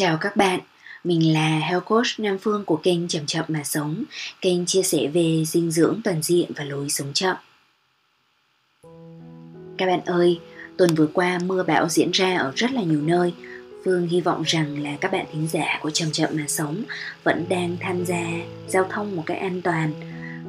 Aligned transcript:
Chào 0.00 0.18
các 0.20 0.36
bạn, 0.36 0.60
mình 1.04 1.32
là 1.32 1.58
Health 1.58 1.84
Coach 1.84 2.06
Nam 2.18 2.38
Phương 2.38 2.64
của 2.64 2.76
kênh 2.76 3.08
Chậm 3.08 3.26
Chậm 3.26 3.44
Mà 3.48 3.64
Sống, 3.64 4.04
kênh 4.40 4.66
chia 4.66 4.82
sẻ 4.82 5.06
về 5.14 5.44
dinh 5.46 5.70
dưỡng 5.70 6.00
toàn 6.04 6.22
diện 6.22 6.50
và 6.56 6.64
lối 6.64 6.88
sống 6.88 7.12
chậm. 7.14 7.36
Các 9.78 9.86
bạn 9.86 10.00
ơi, 10.06 10.40
tuần 10.76 10.94
vừa 10.94 11.06
qua 11.06 11.38
mưa 11.46 11.62
bão 11.62 11.88
diễn 11.88 12.10
ra 12.10 12.36
ở 12.36 12.52
rất 12.56 12.72
là 12.72 12.82
nhiều 12.82 13.00
nơi. 13.02 13.34
Phương 13.84 14.08
hy 14.08 14.20
vọng 14.20 14.42
rằng 14.46 14.82
là 14.82 14.96
các 15.00 15.12
bạn 15.12 15.26
thính 15.32 15.48
giả 15.48 15.78
của 15.82 15.90
Chậm 15.90 16.10
Chậm 16.12 16.30
Mà 16.32 16.44
Sống 16.48 16.82
vẫn 17.24 17.46
đang 17.48 17.76
tham 17.80 18.04
gia 18.04 18.24
giao 18.68 18.84
thông 18.90 19.16
một 19.16 19.22
cách 19.26 19.38
an 19.40 19.62
toàn 19.62 19.92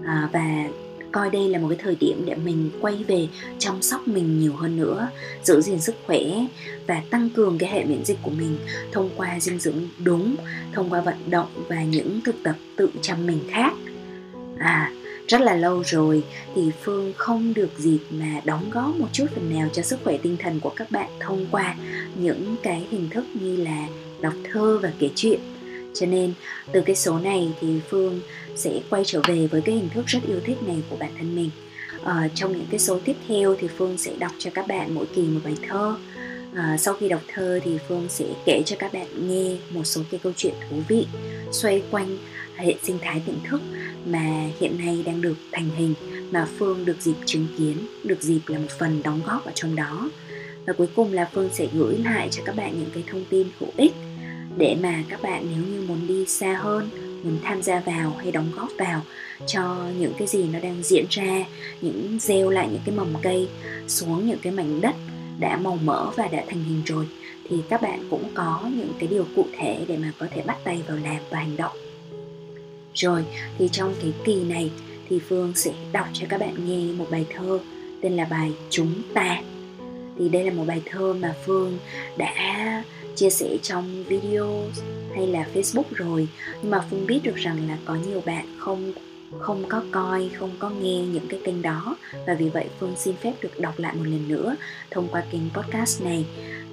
à, 0.06 0.30
và 0.34 0.68
coi 1.12 1.30
đây 1.30 1.50
là 1.50 1.60
một 1.60 1.68
cái 1.70 1.78
thời 1.82 1.96
điểm 1.96 2.24
để 2.26 2.36
mình 2.36 2.70
quay 2.82 3.04
về 3.08 3.28
chăm 3.60 3.82
sóc 3.82 4.08
mình 4.08 4.40
nhiều 4.40 4.54
hơn 4.54 4.78
nữa, 4.78 5.10
giữ 5.44 5.62
gìn 5.62 5.80
sức 5.80 5.96
khỏe 6.06 6.20
và 6.88 7.02
tăng 7.10 7.30
cường 7.30 7.58
cái 7.58 7.70
hệ 7.70 7.86
miễn 7.86 8.06
dịch 8.06 8.18
của 8.22 8.32
mình 8.32 8.58
thông 8.92 9.10
qua 9.16 9.40
dinh 9.40 9.60
dưỡng 9.60 9.88
đúng, 10.04 10.36
thông 10.74 10.90
qua 10.90 11.02
vận 11.02 11.30
động 11.30 11.48
và 11.68 11.84
những 11.84 12.22
thực 12.22 12.36
tập 12.44 12.56
tự 12.76 12.90
chăm 13.02 13.28
mình 13.28 13.40
khác. 13.50 13.74
À 14.60 14.92
rất 15.30 15.42
là 15.42 15.56
lâu 15.56 15.84
rồi 15.86 16.24
thì 16.56 16.72
phương 16.84 17.14
không 17.18 17.54
được 17.54 17.70
dịp 17.78 18.00
mà 18.10 18.42
đóng 18.46 18.70
góp 18.72 18.96
một 18.96 19.08
chút 19.14 19.26
phần 19.36 19.54
nào 19.54 19.70
cho 19.74 19.82
sức 19.82 20.00
khỏe 20.04 20.18
tinh 20.18 20.38
thần 20.40 20.60
của 20.60 20.74
các 20.76 20.92
bạn 20.92 21.10
thông 21.20 21.46
qua 21.52 21.76
những 22.16 22.56
cái 22.64 22.88
hình 22.90 23.10
thức 23.10 23.26
như 23.34 23.56
là 23.56 23.88
đọc 24.22 24.34
thơ 24.52 24.80
và 24.82 24.92
kể 25.00 25.10
chuyện 25.16 25.40
cho 25.94 26.06
nên 26.06 26.34
từ 26.72 26.82
cái 26.82 26.96
số 26.96 27.20
này 27.20 27.54
thì 27.62 27.80
phương 27.90 28.22
sẽ 28.56 28.80
quay 28.90 29.04
trở 29.06 29.22
về 29.28 29.48
với 29.48 29.62
cái 29.62 29.76
hình 29.76 29.90
thức 29.90 30.06
rất 30.08 30.20
yêu 30.28 30.40
thích 30.46 30.58
này 30.68 30.78
của 30.90 30.96
bản 30.96 31.12
thân 31.18 31.36
mình. 31.36 31.50
À, 32.04 32.30
trong 32.36 32.52
những 32.52 32.68
cái 32.70 32.80
số 32.80 33.00
tiếp 33.06 33.16
theo 33.28 33.56
thì 33.60 33.68
phương 33.78 33.98
sẽ 33.98 34.12
đọc 34.20 34.32
cho 34.40 34.52
các 34.54 34.68
bạn 34.68 34.96
mỗi 34.96 35.06
kỳ 35.06 35.22
một 35.22 35.40
bài 35.44 35.56
thơ. 35.68 35.96
À, 36.56 36.78
sau 36.78 36.94
khi 36.94 37.10
đọc 37.10 37.22
thơ 37.34 37.60
thì 37.64 37.78
phương 37.88 38.06
sẽ 38.10 38.26
kể 38.46 38.62
cho 38.66 38.76
các 38.80 38.94
bạn 38.94 39.30
nghe 39.30 39.58
một 39.70 39.84
số 39.84 40.02
cái 40.12 40.20
câu 40.24 40.34
chuyện 40.36 40.54
thú 40.70 40.82
vị 40.88 41.08
xoay 41.52 41.82
quanh 41.92 42.18
hệ 42.56 42.76
sinh 42.84 42.98
thái 43.02 43.22
tỉnh 43.26 43.40
thức 43.50 43.62
mà 44.06 44.44
hiện 44.60 44.78
nay 44.78 45.04
đang 45.06 45.22
được 45.22 45.36
thành 45.52 45.70
hình 45.78 45.94
mà 46.32 46.48
phương 46.58 46.86
được 46.86 47.02
dịp 47.02 47.16
chứng 47.26 47.48
kiến 47.58 47.78
được 48.04 48.22
dịp 48.22 48.40
là 48.48 48.60
một 48.60 48.72
phần 48.80 49.02
đóng 49.04 49.22
góp 49.26 49.46
ở 49.46 49.52
trong 49.56 49.76
đó. 49.76 50.10
Và 50.66 50.74
cuối 50.74 50.88
cùng 50.96 51.14
là 51.14 51.30
phương 51.34 51.50
sẽ 51.54 51.68
gửi 51.74 51.98
lại 51.98 52.28
cho 52.32 52.44
các 52.46 52.56
bạn 52.56 52.80
những 52.80 52.90
cái 52.94 53.04
thông 53.08 53.26
tin 53.30 53.48
hữu 53.60 53.70
ích 53.78 53.94
để 54.60 54.78
mà 54.82 55.04
các 55.10 55.22
bạn 55.22 55.46
nếu 55.56 55.64
như 55.64 55.88
muốn 55.88 56.08
đi 56.08 56.26
xa 56.26 56.54
hơn, 56.54 56.90
muốn 57.24 57.38
tham 57.44 57.62
gia 57.62 57.80
vào 57.80 58.16
hay 58.20 58.32
đóng 58.32 58.52
góp 58.56 58.70
vào 58.78 59.02
cho 59.48 59.78
những 60.00 60.14
cái 60.18 60.28
gì 60.28 60.44
nó 60.54 60.60
đang 60.60 60.84
diễn 60.84 61.06
ra, 61.10 61.46
những 61.82 62.18
gieo 62.22 62.50
lại 62.50 62.68
những 62.72 62.82
cái 62.86 62.96
mầm 62.96 63.14
cây 63.22 63.48
xuống 63.88 64.28
những 64.28 64.40
cái 64.42 64.54
mảnh 64.54 64.82
đất 64.82 64.96
đã 65.40 65.58
màu 65.58 65.78
mỡ 65.84 66.12
và 66.16 66.28
đã 66.28 66.44
thành 66.48 66.64
hình 66.64 66.82
rồi, 66.86 67.08
thì 67.50 67.58
các 67.70 67.82
bạn 67.82 68.08
cũng 68.10 68.24
có 68.34 68.70
những 68.76 68.94
cái 69.00 69.08
điều 69.08 69.26
cụ 69.36 69.46
thể 69.58 69.86
để 69.88 69.98
mà 69.98 70.12
có 70.20 70.28
thể 70.32 70.42
bắt 70.42 70.58
tay 70.64 70.82
vào 70.88 70.98
làm 70.98 71.18
và 71.30 71.40
hành 71.40 71.58
động. 71.58 71.78
Rồi, 72.94 73.26
thì 73.58 73.70
trong 73.72 73.94
cái 74.02 74.14
kỳ 74.26 74.44
này 74.44 74.72
thì 75.10 75.20
phương 75.30 75.54
sẽ 75.56 75.72
đọc 75.92 76.08
cho 76.14 76.26
các 76.30 76.40
bạn 76.40 76.68
nghe 76.68 76.94
một 76.94 77.08
bài 77.12 77.26
thơ 77.34 77.60
tên 78.02 78.14
là 78.14 78.26
bài 78.26 78.52
chúng 78.70 78.94
ta. 79.14 79.42
Thì 80.20 80.30
đây 80.30 80.44
là 80.44 80.52
một 80.52 80.64
bài 80.68 80.82
thơ 80.86 81.14
mà 81.14 81.36
phương 81.46 81.78
đã 82.18 82.84
chia 83.16 83.30
sẻ 83.30 83.58
trong 83.62 84.04
video 84.04 84.48
hay 85.16 85.28
là 85.28 85.48
Facebook 85.54 85.84
rồi 85.92 86.28
nhưng 86.62 86.72
mà 86.72 86.86
Phương 86.90 87.08
biết 87.08 87.20
được 87.24 87.36
rằng 87.36 87.68
là 87.68 87.78
có 87.86 87.96
nhiều 87.96 88.22
bạn 88.26 88.46
không 88.60 88.94
không 89.40 89.64
có 89.70 89.84
coi, 89.92 90.30
không 90.40 90.52
có 90.60 90.70
nghe 90.70 91.02
những 91.02 91.28
cái 91.30 91.40
kênh 91.46 91.62
đó 91.62 91.98
và 92.28 92.34
vì 92.34 92.50
vậy 92.50 92.66
Phương 92.80 92.94
xin 92.98 93.16
phép 93.16 93.34
được 93.42 93.60
đọc 93.60 93.80
lại 93.80 93.96
một 93.96 94.04
lần 94.06 94.28
nữa 94.28 94.56
thông 94.92 95.08
qua 95.12 95.24
kênh 95.32 95.50
podcast 95.54 96.04
này 96.04 96.26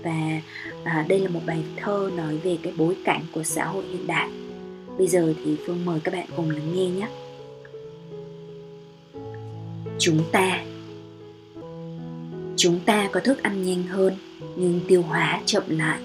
và 0.03 0.41
à, 0.85 1.05
đây 1.09 1.21
là 1.21 1.29
một 1.29 1.41
bài 1.47 1.59
thơ 1.77 2.11
nói 2.17 2.37
về 2.37 2.59
cái 2.63 2.73
bối 2.77 2.97
cảnh 3.05 3.23
của 3.33 3.43
xã 3.43 3.65
hội 3.65 3.85
hiện 3.91 4.07
đại. 4.07 4.29
Bây 4.99 5.07
giờ 5.07 5.35
thì 5.45 5.57
Phương 5.67 5.85
mời 5.85 6.01
các 6.01 6.15
bạn 6.15 6.27
cùng 6.37 6.51
lắng 6.51 6.75
nghe 6.75 6.89
nhé. 6.89 7.09
Chúng 9.99 10.23
ta 10.33 10.65
Chúng 12.57 12.81
ta 12.81 13.09
có 13.13 13.21
thức 13.21 13.43
ăn 13.43 13.63
nhanh 13.63 13.83
hơn 13.83 14.15
nhưng 14.57 14.81
tiêu 14.89 15.03
hóa 15.03 15.41
chậm 15.47 15.63
lại 15.69 16.01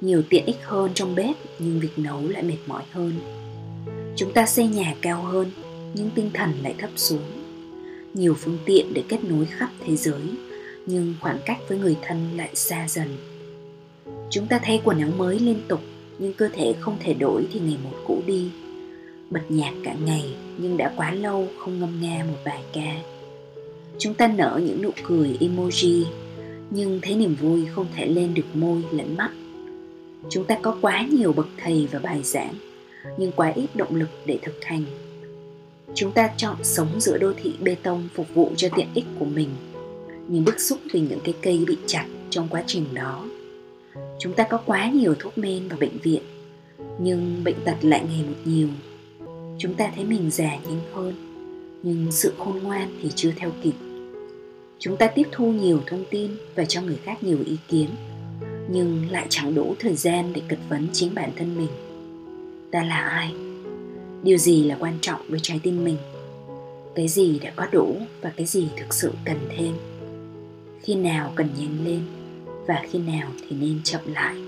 nhiều 0.00 0.22
tiện 0.28 0.46
ích 0.46 0.58
hơn 0.62 0.90
trong 0.94 1.14
bếp, 1.14 1.36
nhưng 1.58 1.80
việc 1.80 1.98
nấu 1.98 2.28
lại 2.28 2.42
mệt 2.42 2.58
mỏi 2.66 2.82
hơn. 2.90 3.12
Chúng 4.16 4.32
ta 4.32 4.46
xây 4.46 4.66
nhà 4.66 4.94
cao 5.00 5.22
hơn, 5.22 5.50
nhưng 5.94 6.10
tinh 6.14 6.30
thần 6.34 6.52
lại 6.62 6.74
thấp 6.78 6.90
xuống. 6.96 7.22
Nhiều 8.14 8.34
phương 8.34 8.58
tiện 8.64 8.94
để 8.94 9.02
kết 9.08 9.24
nối 9.24 9.46
khắp 9.46 9.70
thế 9.86 9.96
giới, 9.96 10.22
nhưng 10.86 11.14
khoảng 11.20 11.38
cách 11.44 11.58
với 11.68 11.78
người 11.78 11.96
thân 12.02 12.28
lại 12.36 12.50
xa 12.54 12.88
dần. 12.88 13.08
Chúng 14.30 14.46
ta 14.46 14.60
thay 14.62 14.80
quần 14.84 15.00
áo 15.00 15.10
mới 15.16 15.38
liên 15.38 15.60
tục, 15.68 15.80
nhưng 16.18 16.32
cơ 16.32 16.48
thể 16.48 16.74
không 16.80 16.96
thể 17.00 17.14
đổi 17.14 17.46
thì 17.52 17.60
ngày 17.60 17.76
một 17.84 17.96
cũ 18.06 18.22
đi. 18.26 18.50
Bật 19.30 19.42
nhạc 19.48 19.72
cả 19.84 19.94
ngày, 20.04 20.34
nhưng 20.58 20.76
đã 20.76 20.92
quá 20.96 21.10
lâu 21.10 21.48
không 21.58 21.80
ngâm 21.80 22.00
nga 22.00 22.24
một 22.28 22.38
bài 22.44 22.62
ca. 22.72 22.96
Chúng 23.98 24.14
ta 24.14 24.28
nở 24.28 24.60
những 24.64 24.82
nụ 24.82 24.90
cười 25.02 25.36
emoji, 25.40 26.04
nhưng 26.70 27.00
thấy 27.02 27.14
niềm 27.14 27.36
vui 27.40 27.66
không 27.66 27.86
thể 27.96 28.06
lên 28.06 28.34
được 28.34 28.56
môi 28.56 28.82
lẫn 28.90 29.16
mắt 29.16 29.30
chúng 30.30 30.44
ta 30.44 30.58
có 30.62 30.78
quá 30.80 31.06
nhiều 31.10 31.32
bậc 31.32 31.48
thầy 31.56 31.88
và 31.92 31.98
bài 31.98 32.22
giảng, 32.22 32.54
nhưng 33.18 33.32
quá 33.32 33.52
ít 33.56 33.68
động 33.74 33.94
lực 33.94 34.08
để 34.26 34.38
thực 34.42 34.64
hành. 34.64 34.84
Chúng 35.94 36.12
ta 36.12 36.30
chọn 36.36 36.56
sống 36.62 37.00
giữa 37.00 37.18
đô 37.18 37.32
thị 37.42 37.54
bê 37.60 37.76
tông 37.82 38.08
phục 38.14 38.26
vụ 38.34 38.52
cho 38.56 38.68
tiện 38.76 38.88
ích 38.94 39.06
của 39.18 39.24
mình 39.24 39.48
nhưng 40.28 40.44
bức 40.44 40.60
xúc 40.60 40.78
vì 40.92 41.00
những 41.00 41.20
cái 41.24 41.34
cây 41.42 41.64
bị 41.66 41.76
chặt 41.86 42.06
trong 42.30 42.48
quá 42.50 42.62
trình 42.66 42.84
đó. 42.94 43.28
Chúng 44.18 44.32
ta 44.32 44.46
có 44.50 44.60
quá 44.66 44.90
nhiều 44.90 45.14
thuốc 45.18 45.38
men 45.38 45.68
và 45.68 45.76
bệnh 45.80 45.98
viện, 46.02 46.22
nhưng 46.98 47.44
bệnh 47.44 47.56
tật 47.64 47.76
lại 47.80 48.04
ngày 48.08 48.24
một 48.28 48.36
nhiều. 48.44 48.68
Chúng 49.58 49.74
ta 49.74 49.92
thấy 49.96 50.04
mình 50.04 50.30
già 50.30 50.56
nhanh 50.56 50.80
hơn, 50.92 51.14
nhưng 51.82 52.12
sự 52.12 52.32
khôn 52.38 52.58
ngoan 52.62 52.98
thì 53.02 53.10
chưa 53.14 53.32
theo 53.36 53.50
kịp. 53.62 53.72
Chúng 54.78 54.96
ta 54.96 55.06
tiếp 55.06 55.26
thu 55.32 55.52
nhiều 55.52 55.80
thông 55.86 56.04
tin 56.10 56.30
và 56.54 56.64
cho 56.64 56.82
người 56.82 56.98
khác 57.04 57.22
nhiều 57.22 57.38
ý 57.46 57.56
kiến 57.68 57.88
nhưng 58.68 59.10
lại 59.10 59.26
chẳng 59.28 59.54
đủ 59.54 59.74
thời 59.78 59.94
gian 59.94 60.32
để 60.32 60.42
cật 60.48 60.58
vấn 60.68 60.88
chính 60.92 61.14
bản 61.14 61.30
thân 61.36 61.56
mình. 61.56 61.70
Ta 62.70 62.82
là 62.82 63.00
ai? 63.00 63.34
Điều 64.22 64.38
gì 64.38 64.64
là 64.64 64.76
quan 64.80 64.98
trọng 65.00 65.20
với 65.28 65.40
trái 65.42 65.60
tim 65.62 65.84
mình? 65.84 65.96
Cái 66.94 67.08
gì 67.08 67.38
đã 67.38 67.52
có 67.56 67.66
đủ 67.72 67.96
và 68.20 68.32
cái 68.36 68.46
gì 68.46 68.68
thực 68.76 68.94
sự 68.94 69.12
cần 69.24 69.36
thêm? 69.56 69.72
Khi 70.82 70.94
nào 70.94 71.32
cần 71.34 71.48
nhanh 71.58 71.84
lên 71.84 72.00
và 72.66 72.82
khi 72.90 72.98
nào 72.98 73.28
thì 73.40 73.56
nên 73.56 73.80
chậm 73.84 74.00
lại? 74.14 74.45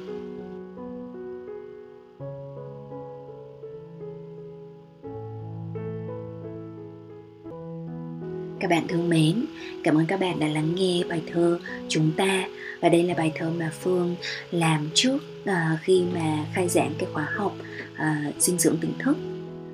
Các 8.61 8.71
bạn 8.71 8.89
thương 8.89 9.09
mến, 9.09 9.45
cảm 9.85 9.95
ơn 9.95 10.07
các 10.07 10.21
bạn 10.21 10.41
đã 10.41 10.47
lắng 10.47 10.75
nghe 10.75 11.03
bài 11.09 11.23
thơ 11.33 11.59
Chúng 11.89 12.11
ta. 12.17 12.49
Và 12.81 12.89
đây 12.89 13.03
là 13.03 13.15
bài 13.15 13.33
thơ 13.35 13.51
mà 13.59 13.71
Phương 13.81 14.17
làm 14.51 14.89
trước 14.95 15.19
uh, 15.43 15.81
khi 15.83 16.05
mà 16.15 16.47
khai 16.55 16.69
giảng 16.69 16.93
cái 16.99 17.09
khóa 17.13 17.29
học 17.35 17.57
uh, 17.93 18.35
dinh 18.39 18.59
dưỡng 18.59 18.77
tỉnh 18.77 18.93
thức. 18.99 19.17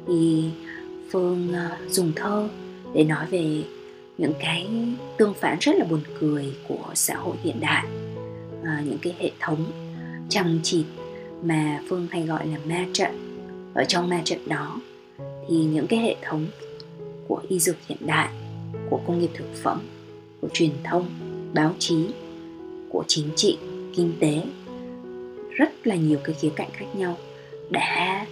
Thì 0.06 0.44
Phương 1.12 1.48
uh, 1.50 1.92
dùng 1.92 2.12
thơ 2.16 2.48
để 2.94 3.04
nói 3.04 3.26
về 3.30 3.62
những 4.18 4.32
cái 4.40 4.68
tương 5.18 5.34
phản 5.34 5.56
rất 5.60 5.76
là 5.76 5.84
buồn 5.84 6.00
cười 6.20 6.52
của 6.68 6.90
xã 6.94 7.14
hội 7.16 7.36
hiện 7.42 7.60
đại. 7.60 7.86
Uh, 8.60 8.86
những 8.86 8.98
cái 9.02 9.14
hệ 9.18 9.30
thống 9.40 9.72
chằng 10.28 10.60
chịt 10.62 10.84
mà 11.42 11.80
Phương 11.88 12.06
hay 12.10 12.22
gọi 12.22 12.46
là 12.46 12.58
ma 12.64 12.86
trận. 12.92 13.10
Ở 13.74 13.84
trong 13.84 14.08
ma 14.08 14.20
trận 14.24 14.48
đó 14.48 14.80
thì 15.48 15.56
những 15.56 15.86
cái 15.86 15.98
hệ 15.98 16.16
thống 16.22 16.46
của 17.28 17.42
y 17.48 17.58
dược 17.58 17.76
hiện 17.88 17.98
đại 18.06 18.28
của 18.94 19.00
công 19.06 19.18
nghiệp 19.18 19.30
thực 19.34 19.54
phẩm, 19.62 19.80
của 20.40 20.48
truyền 20.52 20.70
thông, 20.84 21.06
báo 21.54 21.74
chí, 21.78 22.06
của 22.88 23.04
chính 23.06 23.28
trị, 23.36 23.58
kinh 23.96 24.12
tế. 24.20 24.42
Rất 25.50 25.86
là 25.86 25.94
nhiều 25.94 26.18
cái 26.24 26.34
khía 26.40 26.50
cạnh 26.56 26.68
khác 26.72 26.86
nhau 26.96 27.16
đã 27.70 28.26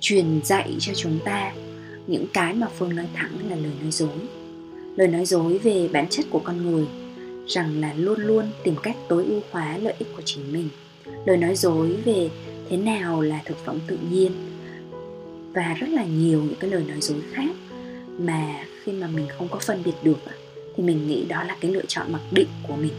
truyền 0.00 0.40
dạy 0.44 0.76
cho 0.80 0.92
chúng 0.94 1.18
ta 1.24 1.52
những 2.06 2.26
cái 2.32 2.54
mà 2.54 2.68
phương 2.78 2.96
nói 2.96 3.06
thẳng 3.14 3.30
là 3.50 3.56
lời 3.56 3.72
nói 3.82 3.90
dối. 3.90 4.18
Lời 4.96 5.08
nói 5.08 5.24
dối 5.24 5.58
về 5.58 5.88
bản 5.92 6.06
chất 6.10 6.26
của 6.30 6.40
con 6.44 6.70
người, 6.70 6.86
rằng 7.46 7.80
là 7.80 7.94
luôn 7.96 8.20
luôn 8.20 8.44
tìm 8.64 8.74
cách 8.82 8.96
tối 9.08 9.24
ưu 9.24 9.40
hóa 9.50 9.78
lợi 9.78 9.94
ích 9.98 10.08
của 10.16 10.22
chính 10.24 10.52
mình. 10.52 10.68
Lời 11.26 11.36
nói 11.36 11.56
dối 11.56 11.96
về 12.04 12.30
thế 12.68 12.76
nào 12.76 13.20
là 13.20 13.40
thực 13.44 13.56
phẩm 13.64 13.78
tự 13.86 13.98
nhiên, 14.10 14.32
và 15.52 15.76
rất 15.80 15.88
là 15.88 16.04
nhiều 16.04 16.42
những 16.42 16.58
cái 16.60 16.70
lời 16.70 16.84
nói 16.88 17.00
dối 17.00 17.20
khác 17.32 17.50
mà 18.18 18.64
khi 18.82 18.92
mà 18.92 19.06
mình 19.06 19.26
không 19.38 19.48
có 19.48 19.58
phân 19.58 19.82
biệt 19.84 19.94
được 20.02 20.18
thì 20.76 20.82
mình 20.82 21.08
nghĩ 21.08 21.24
đó 21.24 21.44
là 21.44 21.56
cái 21.60 21.70
lựa 21.70 21.86
chọn 21.88 22.12
mặc 22.12 22.22
định 22.30 22.48
của 22.68 22.76
mình. 22.76 22.92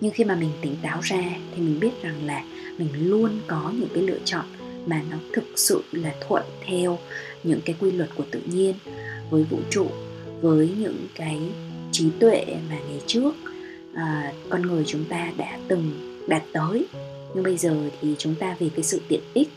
Nhưng 0.00 0.12
khi 0.12 0.24
mà 0.24 0.36
mình 0.36 0.50
tỉnh 0.62 0.76
táo 0.82 1.00
ra 1.02 1.22
thì 1.56 1.62
mình 1.62 1.80
biết 1.80 2.02
rằng 2.02 2.26
là 2.26 2.44
mình 2.78 2.88
luôn 3.10 3.30
có 3.46 3.72
những 3.78 3.88
cái 3.94 4.02
lựa 4.02 4.18
chọn 4.24 4.44
mà 4.86 5.02
nó 5.10 5.16
thực 5.32 5.44
sự 5.56 5.82
là 5.92 6.14
thuận 6.28 6.42
theo 6.66 6.98
những 7.44 7.60
cái 7.64 7.76
quy 7.80 7.90
luật 7.90 8.10
của 8.14 8.24
tự 8.30 8.40
nhiên 8.46 8.74
với 9.30 9.42
vũ 9.42 9.58
trụ 9.70 9.86
với 10.40 10.70
những 10.78 11.06
cái 11.14 11.40
trí 11.92 12.10
tuệ 12.20 12.44
mà 12.68 12.78
ngày 12.88 13.00
trước 13.06 13.34
à, 13.94 14.32
con 14.48 14.62
người 14.62 14.84
chúng 14.86 15.04
ta 15.04 15.32
đã 15.36 15.58
từng 15.68 15.92
đạt 16.28 16.42
tới. 16.52 16.86
Nhưng 17.34 17.44
bây 17.44 17.56
giờ 17.56 17.76
thì 18.00 18.14
chúng 18.18 18.34
ta 18.34 18.56
vì 18.58 18.68
cái 18.68 18.82
sự 18.82 19.00
tiện 19.08 19.20
ích 19.34 19.48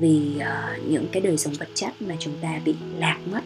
vì 0.00 0.32
uh, 0.36 0.88
những 0.88 1.06
cái 1.12 1.20
đời 1.20 1.36
sống 1.36 1.54
vật 1.54 1.68
chất 1.74 2.02
mà 2.02 2.14
chúng 2.18 2.34
ta 2.42 2.60
bị 2.64 2.74
lạc 2.98 3.18
mất 3.32 3.40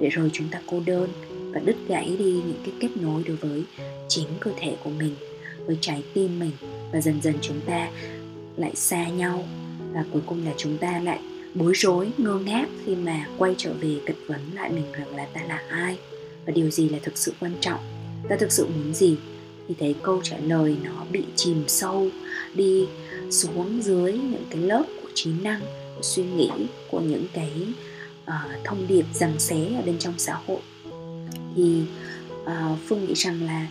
để 0.00 0.08
rồi 0.08 0.30
chúng 0.32 0.48
ta 0.48 0.60
cô 0.66 0.80
đơn 0.86 1.08
và 1.52 1.60
đứt 1.64 1.76
gãy 1.88 2.16
đi 2.18 2.32
những 2.32 2.60
cái 2.64 2.72
kết 2.80 2.88
nối 3.00 3.22
đối 3.26 3.36
với 3.36 3.64
chính 4.08 4.28
cơ 4.40 4.50
thể 4.60 4.76
của 4.84 4.90
mình, 4.90 5.14
với 5.66 5.78
trái 5.80 6.02
tim 6.14 6.38
mình. 6.38 6.52
Và 6.92 7.00
dần 7.00 7.20
dần 7.22 7.34
chúng 7.42 7.60
ta 7.60 7.90
lại 8.56 8.72
xa 8.74 9.08
nhau 9.08 9.44
và 9.92 10.04
cuối 10.12 10.22
cùng 10.26 10.44
là 10.44 10.52
chúng 10.56 10.78
ta 10.78 11.00
lại 11.04 11.20
bối 11.54 11.72
rối, 11.76 12.10
ngơ 12.18 12.34
ngác 12.34 12.68
khi 12.84 12.96
mà 12.96 13.26
quay 13.38 13.54
trở 13.58 13.72
về 13.80 13.96
cật 14.06 14.16
vấn 14.26 14.40
lại 14.54 14.70
mình 14.70 14.92
rằng 14.92 15.16
là 15.16 15.26
ta 15.26 15.40
là 15.48 15.62
ai 15.68 15.98
và 16.46 16.52
điều 16.52 16.70
gì 16.70 16.88
là 16.88 16.98
thực 17.02 17.18
sự 17.18 17.32
quan 17.40 17.52
trọng, 17.60 17.80
ta 18.28 18.36
thực 18.36 18.52
sự 18.52 18.66
muốn 18.66 18.94
gì. 18.94 19.16
Thì 19.68 19.74
thấy 19.78 19.94
câu 20.02 20.20
trả 20.22 20.36
lời 20.38 20.76
nó 20.84 21.04
bị 21.12 21.24
chìm 21.36 21.64
sâu, 21.66 22.08
đi 22.54 22.86
xuống 23.30 23.82
dưới 23.82 24.12
những 24.12 24.44
cái 24.50 24.62
lớp 24.62 24.84
của 25.02 25.08
trí 25.14 25.30
năng, 25.42 25.60
của 25.96 26.02
suy 26.02 26.22
nghĩ, 26.22 26.50
của 26.90 27.00
những 27.00 27.24
cái 27.32 27.52
uh, 28.28 28.64
thông 28.64 28.86
điệp 28.86 29.04
rằng 29.14 29.38
xé 29.38 29.56
ở 29.76 29.82
bên 29.86 29.98
trong 29.98 30.14
xã 30.16 30.38
hội. 30.46 30.60
Thì 31.56 31.82
uh, 32.42 32.78
phương 32.86 33.04
nghĩ 33.04 33.14
rằng 33.14 33.42
là 33.46 33.66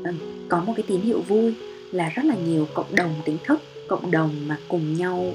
uh, 0.00 0.14
có 0.48 0.60
một 0.60 0.72
cái 0.76 0.84
tín 0.88 1.00
hiệu 1.00 1.20
vui 1.20 1.54
là 1.92 2.08
rất 2.08 2.24
là 2.24 2.34
nhiều 2.34 2.68
cộng 2.74 2.94
đồng 2.94 3.14
tỉnh 3.24 3.36
thức 3.44 3.60
cộng 3.88 4.10
đồng 4.10 4.48
mà 4.48 4.56
cùng 4.68 4.96
nhau 4.96 5.34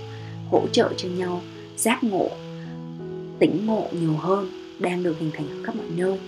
hỗ 0.52 0.68
trợ 0.72 0.94
cho 0.98 1.10
nhau 1.10 1.42
giác 1.78 2.04
ngộ 2.04 2.30
tỉnh 3.40 3.66
ngộ 3.66 3.88
nhiều 3.92 4.14
hơn 4.14 4.50
đang 4.80 5.04
được 5.04 5.20
hình 5.20 5.32
thành 5.34 5.50
ở 5.50 5.64
khắp 5.64 5.76
mọi 5.76 5.86
nơi. 5.96 6.20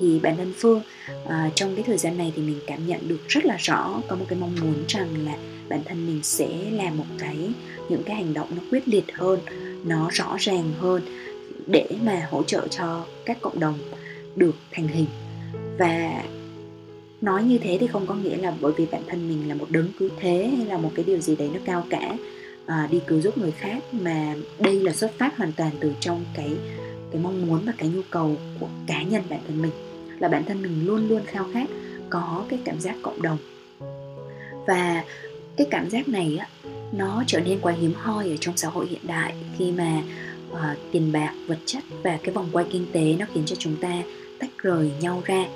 Thì 0.00 0.20
bản 0.22 0.36
thân 0.36 0.52
phương 0.56 0.82
à, 1.28 1.50
trong 1.54 1.74
cái 1.74 1.84
thời 1.86 1.98
gian 1.98 2.18
này 2.18 2.32
thì 2.36 2.42
mình 2.42 2.60
cảm 2.66 2.86
nhận 2.86 3.08
được 3.08 3.28
rất 3.28 3.44
là 3.44 3.56
rõ 3.58 4.00
có 4.08 4.16
một 4.16 4.24
cái 4.28 4.38
mong 4.38 4.56
muốn 4.60 4.84
rằng 4.88 5.26
là 5.26 5.36
bản 5.68 5.80
thân 5.84 6.06
mình 6.06 6.20
sẽ 6.22 6.48
làm 6.70 6.96
một 6.96 7.04
cái 7.18 7.36
những 7.88 8.02
cái 8.02 8.16
hành 8.16 8.34
động 8.34 8.48
nó 8.56 8.62
quyết 8.70 8.88
liệt 8.88 9.04
hơn 9.14 9.40
nó 9.84 10.08
rõ 10.12 10.36
ràng 10.38 10.72
hơn 10.78 11.02
để 11.66 11.86
mà 12.02 12.28
hỗ 12.30 12.42
trợ 12.42 12.68
cho 12.68 13.06
các 13.24 13.38
cộng 13.40 13.60
đồng 13.60 13.78
được 14.36 14.54
thành 14.72 14.88
hình. 14.88 15.06
Và 15.78 16.22
nói 17.20 17.42
như 17.42 17.58
thế 17.58 17.78
thì 17.80 17.86
không 17.86 18.06
có 18.06 18.14
nghĩa 18.14 18.36
là 18.36 18.52
bởi 18.60 18.72
vì 18.76 18.86
bản 18.86 19.02
thân 19.06 19.28
mình 19.28 19.48
là 19.48 19.54
một 19.54 19.66
đấng 19.70 19.88
cứu 19.98 20.08
thế 20.20 20.52
hay 20.56 20.66
là 20.66 20.78
một 20.78 20.90
cái 20.94 21.04
điều 21.04 21.18
gì 21.18 21.36
đấy 21.36 21.50
nó 21.54 21.60
cao 21.64 21.86
cả 21.90 22.16
à, 22.66 22.88
đi 22.90 23.00
cứu 23.06 23.20
giúp 23.20 23.38
người 23.38 23.50
khác 23.50 23.82
mà 23.92 24.34
đây 24.58 24.80
là 24.80 24.92
xuất 24.92 25.12
phát 25.18 25.36
hoàn 25.36 25.52
toàn 25.52 25.70
từ 25.80 25.92
trong 26.00 26.24
cái 26.34 26.50
cái 27.14 27.22
mong 27.22 27.46
muốn 27.46 27.60
và 27.66 27.72
cái 27.78 27.88
nhu 27.88 28.00
cầu 28.10 28.36
của 28.60 28.68
cá 28.86 29.02
nhân 29.02 29.22
bản 29.30 29.40
thân 29.46 29.62
mình. 29.62 29.70
Là 30.18 30.28
bản 30.28 30.44
thân 30.44 30.62
mình 30.62 30.86
luôn 30.86 31.08
luôn 31.08 31.22
khao 31.26 31.46
khát 31.52 31.68
có 32.10 32.44
cái 32.48 32.58
cảm 32.64 32.80
giác 32.80 32.96
cộng 33.02 33.22
đồng. 33.22 33.38
Và 34.66 35.04
cái 35.56 35.66
cảm 35.70 35.90
giác 35.90 36.08
này 36.08 36.36
á 36.36 36.48
nó 36.92 37.24
trở 37.26 37.40
nên 37.40 37.60
quá 37.60 37.72
hiếm 37.72 37.92
hoi 37.96 38.30
ở 38.30 38.36
trong 38.40 38.56
xã 38.56 38.68
hội 38.68 38.86
hiện 38.86 39.00
đại 39.02 39.34
khi 39.58 39.72
mà 39.72 40.02
uh, 40.54 40.92
tiền 40.92 41.12
bạc 41.12 41.32
vật 41.46 41.58
chất 41.66 41.82
và 42.02 42.18
cái 42.22 42.34
vòng 42.34 42.48
quay 42.52 42.66
kinh 42.72 42.86
tế 42.92 43.16
nó 43.18 43.26
khiến 43.34 43.42
cho 43.46 43.56
chúng 43.58 43.76
ta 43.76 44.02
tách 44.38 44.50
rời 44.58 44.90
nhau 45.00 45.22
ra. 45.24 45.46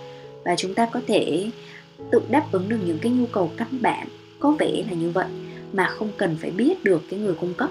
Và 0.44 0.56
chúng 0.56 0.74
ta 0.74 0.86
có 0.86 1.00
thể 1.06 1.50
tự 2.10 2.20
đáp 2.30 2.44
ứng 2.52 2.68
được 2.68 2.78
những 2.86 2.98
cái 2.98 3.12
nhu 3.12 3.26
cầu 3.26 3.50
căn 3.56 3.68
bản 3.80 4.08
có 4.40 4.56
vẻ 4.58 4.84
là 4.90 4.96
như 4.96 5.10
vậy 5.10 5.26
mà 5.72 5.86
không 5.86 6.10
cần 6.16 6.36
phải 6.40 6.50
biết 6.50 6.84
được 6.84 7.02
cái 7.10 7.20
người 7.20 7.34
cung 7.34 7.54
cấp 7.54 7.70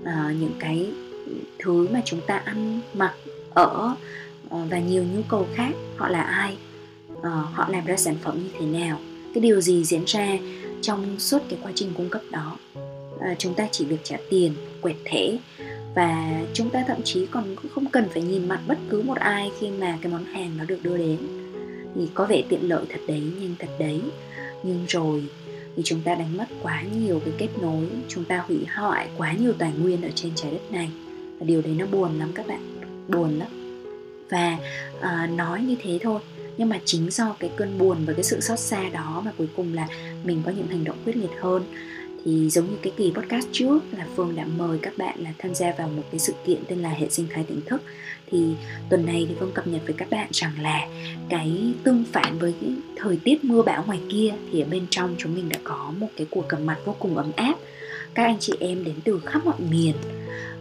uh, 0.00 0.36
những 0.40 0.54
cái 0.58 0.90
thứ 1.58 1.88
mà 1.88 2.02
chúng 2.04 2.20
ta 2.26 2.36
ăn 2.36 2.80
mặc 2.94 3.14
ở 3.54 3.94
uh, 4.46 4.70
và 4.70 4.78
nhiều 4.78 5.04
nhu 5.14 5.22
cầu 5.28 5.46
khác 5.54 5.70
họ 5.96 6.08
là 6.08 6.22
ai 6.22 6.56
uh, 7.12 7.24
họ 7.24 7.68
làm 7.68 7.84
ra 7.84 7.96
sản 7.96 8.14
phẩm 8.22 8.38
như 8.42 8.50
thế 8.58 8.66
nào. 8.66 8.98
Cái 9.34 9.40
điều 9.40 9.60
gì 9.60 9.84
diễn 9.84 10.04
ra 10.06 10.38
trong 10.82 11.18
suốt 11.18 11.38
cái 11.48 11.58
quá 11.62 11.72
trình 11.74 11.90
cung 11.96 12.08
cấp 12.08 12.22
đó? 12.30 12.56
Uh, 13.14 13.38
chúng 13.38 13.54
ta 13.54 13.68
chỉ 13.72 13.84
việc 13.84 14.00
trả 14.04 14.16
tiền 14.30 14.52
quẹt 14.80 14.96
thẻ 15.04 15.38
và 15.96 16.42
chúng 16.52 16.70
ta 16.70 16.84
thậm 16.86 17.02
chí 17.04 17.26
còn 17.26 17.56
không 17.74 17.86
cần 17.86 18.04
phải 18.12 18.22
nhìn 18.22 18.48
mặt 18.48 18.60
bất 18.66 18.78
cứ 18.88 19.02
một 19.02 19.16
ai 19.16 19.50
khi 19.58 19.70
mà 19.70 19.98
cái 20.02 20.12
món 20.12 20.24
hàng 20.24 20.50
nó 20.58 20.64
được 20.64 20.78
đưa 20.82 20.98
đến. 20.98 21.18
Thì 21.94 22.08
có 22.14 22.24
vẻ 22.24 22.42
tiện 22.48 22.68
lợi 22.68 22.84
thật 22.88 23.00
đấy 23.08 23.22
nhanh 23.40 23.54
thật 23.58 23.68
đấy. 23.78 24.00
Nhưng 24.62 24.84
rồi 24.88 25.24
thì 25.76 25.82
chúng 25.84 26.00
ta 26.00 26.14
đánh 26.14 26.36
mất 26.36 26.44
quá 26.62 26.82
nhiều 27.00 27.20
cái 27.24 27.34
kết 27.38 27.48
nối 27.62 27.88
chúng 28.08 28.24
ta 28.24 28.38
hủy 28.38 28.66
hoại 28.74 29.08
quá 29.16 29.32
nhiều 29.32 29.52
tài 29.52 29.72
nguyên 29.78 30.02
ở 30.02 30.08
trên 30.14 30.32
trái 30.34 30.50
đất 30.50 30.72
này. 30.72 30.90
Và 31.38 31.46
điều 31.46 31.62
đấy 31.62 31.74
nó 31.78 31.86
buồn 31.86 32.18
lắm 32.18 32.30
các 32.34 32.46
bạn 32.46 32.80
buồn 33.08 33.38
lắm. 33.38 33.48
Và 34.30 34.58
à, 35.00 35.26
nói 35.26 35.62
như 35.62 35.76
thế 35.82 35.98
thôi 36.02 36.20
nhưng 36.58 36.68
mà 36.68 36.80
chính 36.84 37.10
do 37.10 37.36
cái 37.38 37.50
cơn 37.56 37.78
buồn 37.78 37.98
và 38.06 38.12
cái 38.12 38.22
sự 38.22 38.40
xót 38.40 38.58
xa 38.58 38.88
đó 38.88 39.22
mà 39.24 39.32
cuối 39.38 39.48
cùng 39.56 39.74
là 39.74 39.88
mình 40.24 40.42
có 40.46 40.52
những 40.52 40.66
hành 40.66 40.84
động 40.84 40.96
quyết 41.04 41.16
liệt 41.16 41.30
hơn 41.40 41.62
thì 42.26 42.50
giống 42.50 42.70
như 42.70 42.76
cái 42.82 42.92
kỳ 42.96 43.12
podcast 43.14 43.46
trước 43.52 43.80
là 43.98 44.06
phương 44.16 44.36
đã 44.36 44.46
mời 44.58 44.78
các 44.82 44.98
bạn 44.98 45.16
là 45.18 45.30
tham 45.38 45.54
gia 45.54 45.72
vào 45.78 45.88
một 45.88 46.02
cái 46.10 46.18
sự 46.18 46.32
kiện 46.46 46.58
tên 46.68 46.78
là 46.78 46.88
hệ 46.88 47.08
sinh 47.08 47.26
thái 47.30 47.44
tỉnh 47.44 47.60
thức. 47.66 47.82
Thì 48.30 48.54
tuần 48.90 49.06
này 49.06 49.26
thì 49.28 49.34
phương 49.40 49.52
cập 49.52 49.66
nhật 49.66 49.82
với 49.84 49.94
các 49.98 50.10
bạn 50.10 50.28
rằng 50.30 50.52
là 50.62 50.88
cái 51.28 51.74
tương 51.84 52.04
phản 52.12 52.38
với 52.38 52.54
cái 52.60 52.70
thời 52.96 53.18
tiết 53.24 53.44
mưa 53.44 53.62
bão 53.62 53.84
ngoài 53.86 54.00
kia 54.10 54.34
thì 54.52 54.60
ở 54.60 54.66
bên 54.70 54.86
trong 54.90 55.14
chúng 55.18 55.34
mình 55.34 55.48
đã 55.48 55.56
có 55.64 55.92
một 55.98 56.06
cái 56.16 56.26
cuộc 56.30 56.48
gặp 56.48 56.58
mặt 56.64 56.76
vô 56.84 56.96
cùng 56.98 57.16
ấm 57.16 57.32
áp. 57.36 57.54
Các 58.14 58.24
anh 58.24 58.38
chị 58.40 58.52
em 58.60 58.84
đến 58.84 58.94
từ 59.04 59.20
khắp 59.24 59.44
mọi 59.44 59.60
miền. 59.70 59.94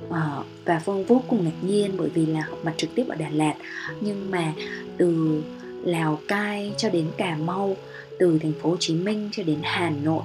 Ờ, 0.09 0.44
và 0.65 0.81
phương 0.85 1.06
vô 1.06 1.23
cùng 1.27 1.44
ngạc 1.44 1.69
nhiên 1.69 1.91
bởi 1.97 2.09
vì 2.13 2.25
là 2.25 2.41
học 2.41 2.59
mặt 2.63 2.73
trực 2.77 2.95
tiếp 2.95 3.06
ở 3.09 3.15
Đà 3.15 3.29
Lạt. 3.29 3.56
Nhưng 4.01 4.31
mà 4.31 4.53
từ 4.97 5.41
Lào 5.83 6.19
Cai 6.27 6.73
cho 6.77 6.89
đến 6.89 7.06
Cà 7.18 7.38
Mau, 7.38 7.75
từ 8.19 8.39
thành 8.39 8.53
phố 8.61 8.69
Hồ 8.69 8.77
Chí 8.79 8.95
Minh 8.95 9.29
cho 9.31 9.44
đến 9.44 9.59
Hà 9.63 9.89
Nội 10.03 10.23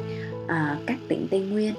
à, 0.51 0.79
các 0.87 0.99
tỉnh 1.09 1.27
Tây 1.31 1.41
Nguyên. 1.41 1.75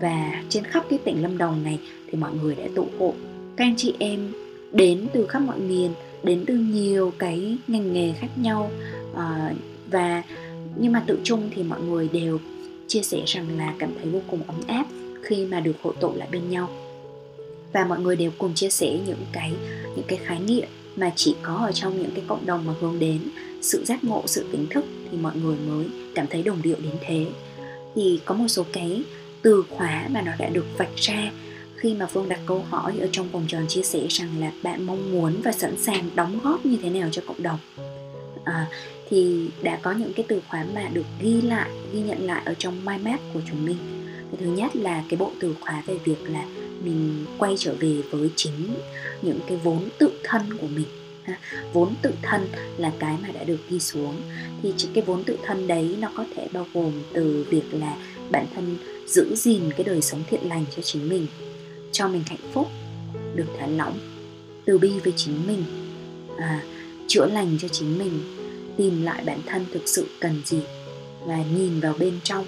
Và 0.00 0.42
trên 0.48 0.64
khắp 0.64 0.84
cái 0.90 0.98
tỉnh 1.04 1.22
Lâm 1.22 1.38
Đồng 1.38 1.64
này 1.64 1.78
thì 2.10 2.18
mọi 2.18 2.30
người 2.42 2.54
đã 2.54 2.64
tụ 2.74 2.86
hội. 2.98 3.12
Các 3.56 3.64
anh 3.64 3.74
chị 3.76 3.94
em 3.98 4.32
đến 4.72 5.06
từ 5.12 5.26
khắp 5.26 5.38
mọi 5.38 5.58
miền 5.58 5.90
đến 6.22 6.44
từ 6.46 6.54
nhiều 6.54 7.12
cái 7.18 7.58
ngành 7.66 7.92
nghề 7.92 8.12
khác 8.12 8.28
nhau. 8.36 8.70
À, 9.16 9.52
và 9.90 10.22
nhưng 10.76 10.92
mà 10.92 11.04
tự 11.06 11.18
chung 11.24 11.50
thì 11.54 11.62
mọi 11.62 11.80
người 11.80 12.08
đều 12.12 12.38
chia 12.88 13.02
sẻ 13.02 13.22
rằng 13.26 13.58
là 13.58 13.74
cảm 13.78 13.90
thấy 13.98 14.10
vô 14.10 14.20
cùng 14.30 14.40
ấm 14.46 14.56
áp 14.66 14.86
khi 15.22 15.46
mà 15.46 15.60
được 15.60 15.76
hội 15.82 15.94
tụ 16.00 16.12
lại 16.16 16.28
bên 16.32 16.50
nhau. 16.50 16.68
Và 17.72 17.84
mọi 17.84 18.00
người 18.00 18.16
đều 18.16 18.30
cùng 18.38 18.54
chia 18.54 18.70
sẻ 18.70 18.98
những 19.06 19.24
cái 19.32 19.52
những 19.96 20.06
cái 20.08 20.18
khái 20.24 20.40
niệm 20.40 20.68
mà 20.96 21.12
chỉ 21.16 21.34
có 21.42 21.54
ở 21.54 21.72
trong 21.72 22.02
những 22.02 22.10
cái 22.14 22.24
cộng 22.26 22.46
đồng 22.46 22.66
mà 22.66 22.72
hướng 22.80 22.98
đến 22.98 23.18
sự 23.60 23.84
giác 23.84 24.04
ngộ 24.04 24.22
sự 24.26 24.44
tỉnh 24.52 24.66
thức 24.70 24.84
thì 25.10 25.18
mọi 25.18 25.36
người 25.36 25.56
mới 25.68 25.86
cảm 26.14 26.26
thấy 26.30 26.42
đồng 26.42 26.62
điệu 26.62 26.76
đến 26.82 26.92
thế 27.00 27.26
thì 27.94 28.20
có 28.24 28.34
một 28.34 28.48
số 28.48 28.64
cái 28.72 29.02
từ 29.42 29.64
khóa 29.70 30.08
mà 30.10 30.22
nó 30.22 30.32
đã 30.38 30.48
được 30.48 30.66
vạch 30.78 30.96
ra. 30.96 31.30
Khi 31.76 31.94
mà 31.94 32.06
Phương 32.06 32.28
đặt 32.28 32.40
câu 32.46 32.64
hỏi 32.70 32.98
ở 33.00 33.08
trong 33.12 33.28
vòng 33.28 33.44
tròn 33.48 33.66
chia 33.68 33.82
sẻ 33.82 34.06
rằng 34.08 34.40
là 34.40 34.52
bạn 34.62 34.86
mong 34.86 35.12
muốn 35.12 35.40
và 35.44 35.52
sẵn 35.52 35.76
sàng 35.76 36.10
đóng 36.14 36.38
góp 36.42 36.66
như 36.66 36.78
thế 36.82 36.90
nào 36.90 37.08
cho 37.12 37.22
cộng 37.26 37.42
đồng. 37.42 37.58
À, 38.44 38.66
thì 39.08 39.48
đã 39.62 39.78
có 39.82 39.92
những 39.92 40.12
cái 40.12 40.24
từ 40.28 40.40
khóa 40.48 40.66
mà 40.74 40.88
được 40.92 41.06
ghi 41.20 41.40
lại 41.40 41.70
ghi 41.92 42.00
nhận 42.00 42.26
lại 42.26 42.42
ở 42.44 42.54
trong 42.54 42.84
mind 42.84 43.04
map 43.04 43.20
của 43.34 43.40
chúng 43.50 43.66
mình. 43.66 43.76
Cái 44.30 44.40
thứ 44.40 44.46
nhất 44.46 44.76
là 44.76 45.04
cái 45.08 45.18
bộ 45.18 45.30
từ 45.40 45.54
khóa 45.60 45.82
về 45.86 45.98
việc 46.04 46.30
là 46.30 46.44
mình 46.84 47.24
quay 47.38 47.54
trở 47.58 47.74
về 47.80 47.96
với 48.10 48.30
chính 48.36 48.74
những 49.22 49.40
cái 49.48 49.58
vốn 49.64 49.88
tự 49.98 50.10
thân 50.24 50.42
của 50.60 50.66
mình. 50.66 50.86
Vốn 51.72 51.94
tự 52.02 52.12
thân 52.22 52.48
là 52.76 52.92
cái 52.98 53.16
mà 53.22 53.28
đã 53.32 53.44
được 53.44 53.58
ghi 53.70 53.80
xuống 53.80 54.16
thì 54.62 54.72
cái 54.94 55.04
vốn 55.06 55.24
tự 55.24 55.36
thân 55.46 55.66
đấy 55.66 55.96
nó 56.00 56.08
có 56.16 56.24
thể 56.34 56.48
bao 56.52 56.66
gồm 56.74 56.92
từ 57.12 57.46
việc 57.50 57.74
là 57.74 57.96
bản 58.30 58.46
thân 58.54 58.76
giữ 59.06 59.34
gìn 59.34 59.62
cái 59.70 59.84
đời 59.84 60.02
sống 60.02 60.22
thiện 60.30 60.48
lành 60.48 60.64
cho 60.76 60.82
chính 60.82 61.08
mình 61.08 61.26
cho 61.92 62.08
mình 62.08 62.22
hạnh 62.26 62.52
phúc 62.52 62.66
được 63.34 63.46
thả 63.58 63.66
lỏng 63.66 63.98
từ 64.64 64.78
bi 64.78 64.92
với 65.04 65.12
chính 65.16 65.46
mình 65.46 65.64
à, 66.38 66.62
chữa 67.08 67.26
lành 67.26 67.56
cho 67.60 67.68
chính 67.68 67.98
mình 67.98 68.20
tìm 68.76 69.02
lại 69.02 69.22
bản 69.26 69.38
thân 69.46 69.66
thực 69.72 69.88
sự 69.88 70.06
cần 70.20 70.42
gì 70.44 70.60
và 71.26 71.38
nhìn 71.56 71.80
vào 71.80 71.94
bên 71.98 72.14
trong 72.24 72.44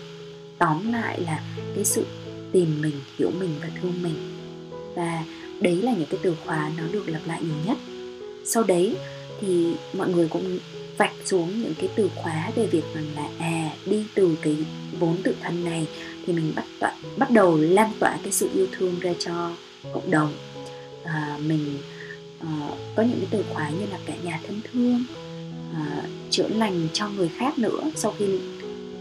tóm 0.59 0.93
lại 0.93 1.21
là 1.21 1.41
cái 1.75 1.85
sự 1.85 2.05
tìm 2.53 2.83
mình 2.83 2.95
hiểu 3.19 3.31
mình 3.41 3.51
và 3.63 3.69
thương 3.83 4.03
mình. 4.03 4.15
Và 4.95 5.25
đấy 5.61 5.83
là 5.83 5.93
những 5.93 6.09
cái 6.11 6.21
từ 6.23 6.37
khóa 6.45 6.71
nó 6.79 6.83
được 6.93 7.09
lặp 7.09 7.21
lại 7.27 7.43
nhiều 7.43 7.57
nhất. 7.67 7.79
Sau 8.45 8.63
đấy 8.63 8.97
thì 9.43 9.67
mọi 9.93 10.09
người 10.09 10.29
cũng 10.29 10.59
vạch 10.97 11.13
xuống 11.25 11.63
những 11.63 11.75
cái 11.79 11.89
từ 11.97 12.11
khóa 12.17 12.51
về 12.55 12.67
việc 12.67 12.85
rằng 12.95 13.07
là 13.17 13.29
à 13.39 13.71
đi 13.87 14.05
từ 14.15 14.37
cái 14.43 14.57
vốn 14.99 15.17
tự 15.23 15.35
thân 15.43 15.65
này 15.65 15.87
thì 16.27 16.33
mình 16.33 16.53
bắt 16.57 16.65
tỏa, 16.81 16.95
bắt 17.17 17.31
đầu 17.31 17.57
lan 17.57 17.91
tỏa 17.99 18.19
cái 18.23 18.33
sự 18.33 18.49
yêu 18.55 18.67
thương 18.73 19.01
ra 19.01 19.13
cho 19.19 19.51
cộng 19.93 20.11
đồng. 20.11 20.33
À, 21.05 21.39
mình 21.47 21.79
à, 22.41 22.49
có 22.97 23.03
những 23.03 23.19
cái 23.21 23.29
từ 23.31 23.45
khóa 23.53 23.71
như 23.71 23.87
là 23.91 23.99
cả 24.07 24.15
nhà 24.25 24.41
thân 24.47 24.61
thương 24.73 25.05
à, 25.75 26.03
chữa 26.31 26.49
lành 26.49 26.89
cho 26.93 27.09
người 27.09 27.31
khác 27.39 27.59
nữa 27.59 27.81
sau 27.97 28.15
khi 28.19 28.27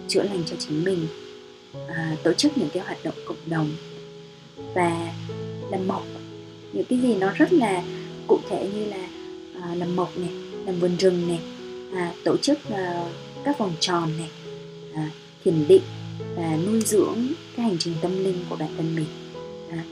chữa 0.08 0.24
lành 0.24 0.44
cho 0.46 0.56
chính 0.60 0.84
mình. 0.84 1.08
À, 1.88 2.16
tổ 2.24 2.34
chức 2.34 2.58
những 2.58 2.70
cái 2.74 2.84
hoạt 2.84 2.98
động 3.04 3.16
cộng 3.26 3.38
đồng. 3.46 3.70
Và 4.74 5.14
làm 5.72 5.88
mộc 5.88 6.04
những 6.74 6.86
cái 6.90 7.00
gì 7.00 7.16
nó 7.16 7.32
rất 7.36 7.54
là 7.54 7.84
cụ 8.28 8.40
thể 8.50 8.70
như 8.76 8.86
là 8.86 9.08
à, 9.62 9.76
làm 9.76 9.96
mộc 9.96 10.18
này 10.18 10.30
làm 10.66 10.80
vườn 10.80 10.98
rừng 10.98 11.28
này 11.28 11.40
à, 11.94 12.14
tổ 12.24 12.38
chức 12.38 12.60
à, 12.70 13.06
các 13.46 13.58
vòng 13.58 13.74
tròn 13.80 14.10
này 14.18 14.30
à, 14.96 15.10
thiền 15.44 15.68
định 15.68 15.82
và 16.36 16.58
nuôi 16.66 16.82
dưỡng 16.82 17.18
các 17.28 17.36
cái 17.56 17.66
hành 17.66 17.78
trình 17.80 17.94
tâm 18.02 18.24
linh 18.24 18.46
của 18.50 18.56
bản 18.56 18.70
thân 18.78 18.96
mình. 18.96 19.06
À, 19.72 19.84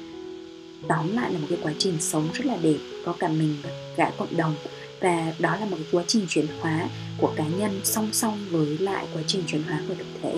tóm 0.88 1.16
lại 1.16 1.34
là 1.34 1.40
một 1.40 1.48
cái 1.50 1.60
quá 1.62 1.74
trình 1.78 1.98
sống 2.00 2.30
rất 2.34 2.46
là 2.46 2.58
đẹp 2.62 2.78
có 3.06 3.14
cả 3.14 3.28
mình 3.28 3.56
và 3.64 3.70
cả 3.98 4.12
cộng 4.18 4.38
đồng. 4.38 4.56
Và 5.00 5.34
đó 5.40 5.58
là 5.60 5.66
một 5.66 5.78
cái 5.78 5.88
quá 5.92 6.04
trình 6.08 6.26
chuyển 6.30 6.46
hóa 6.60 6.90
của 7.18 7.34
cá 7.36 7.48
nhân 7.48 7.82
song 7.84 8.10
song 8.12 8.46
với 8.50 8.78
lại 8.78 9.08
quá 9.14 9.22
trình 9.28 9.44
chuyển 9.48 9.64
hóa 9.64 9.82
của 9.88 9.94
tập 9.94 10.08
thể. 10.22 10.34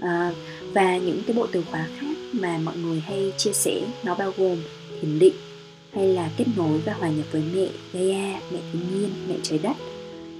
À, 0.00 0.32
và 0.72 0.96
những 0.96 1.22
cái 1.26 1.36
bộ 1.36 1.46
từ 1.52 1.64
khóa 1.70 1.86
khác 2.00 2.16
mà 2.32 2.58
mọi 2.58 2.76
người 2.76 3.00
hay 3.00 3.32
chia 3.36 3.52
sẻ 3.52 3.82
nó 4.04 4.14
bao 4.14 4.32
gồm 4.36 4.58
thiền 5.00 5.18
định 5.18 5.34
hay 5.94 6.08
là 6.08 6.30
kết 6.36 6.44
nối 6.56 6.78
và 6.78 6.92
hòa 6.92 7.08
nhập 7.08 7.26
với 7.32 7.42
mẹ 7.54 7.66
Gaia, 7.92 8.32
mẹ 8.50 8.58
thiên 8.72 8.82
nhiên, 8.94 9.10
mẹ 9.28 9.34
trái 9.42 9.58
đất? 9.58 9.76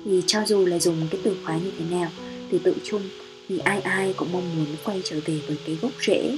Thì 0.04 0.22
cho 0.26 0.40
dù 0.46 0.66
là 0.66 0.78
dùng 0.78 1.06
cái 1.10 1.20
từ 1.24 1.36
khóa 1.44 1.58
như 1.58 1.70
thế 1.78 1.84
nào 1.96 2.10
thì 2.50 2.58
tự 2.64 2.74
chung 2.84 3.02
thì 3.48 3.58
ai 3.58 3.80
ai 3.80 4.12
cũng 4.12 4.32
mong 4.32 4.56
muốn 4.56 4.66
quay 4.84 5.00
trở 5.04 5.20
về 5.24 5.38
với 5.46 5.56
cái 5.66 5.76
gốc 5.82 5.92
rễ 6.06 6.36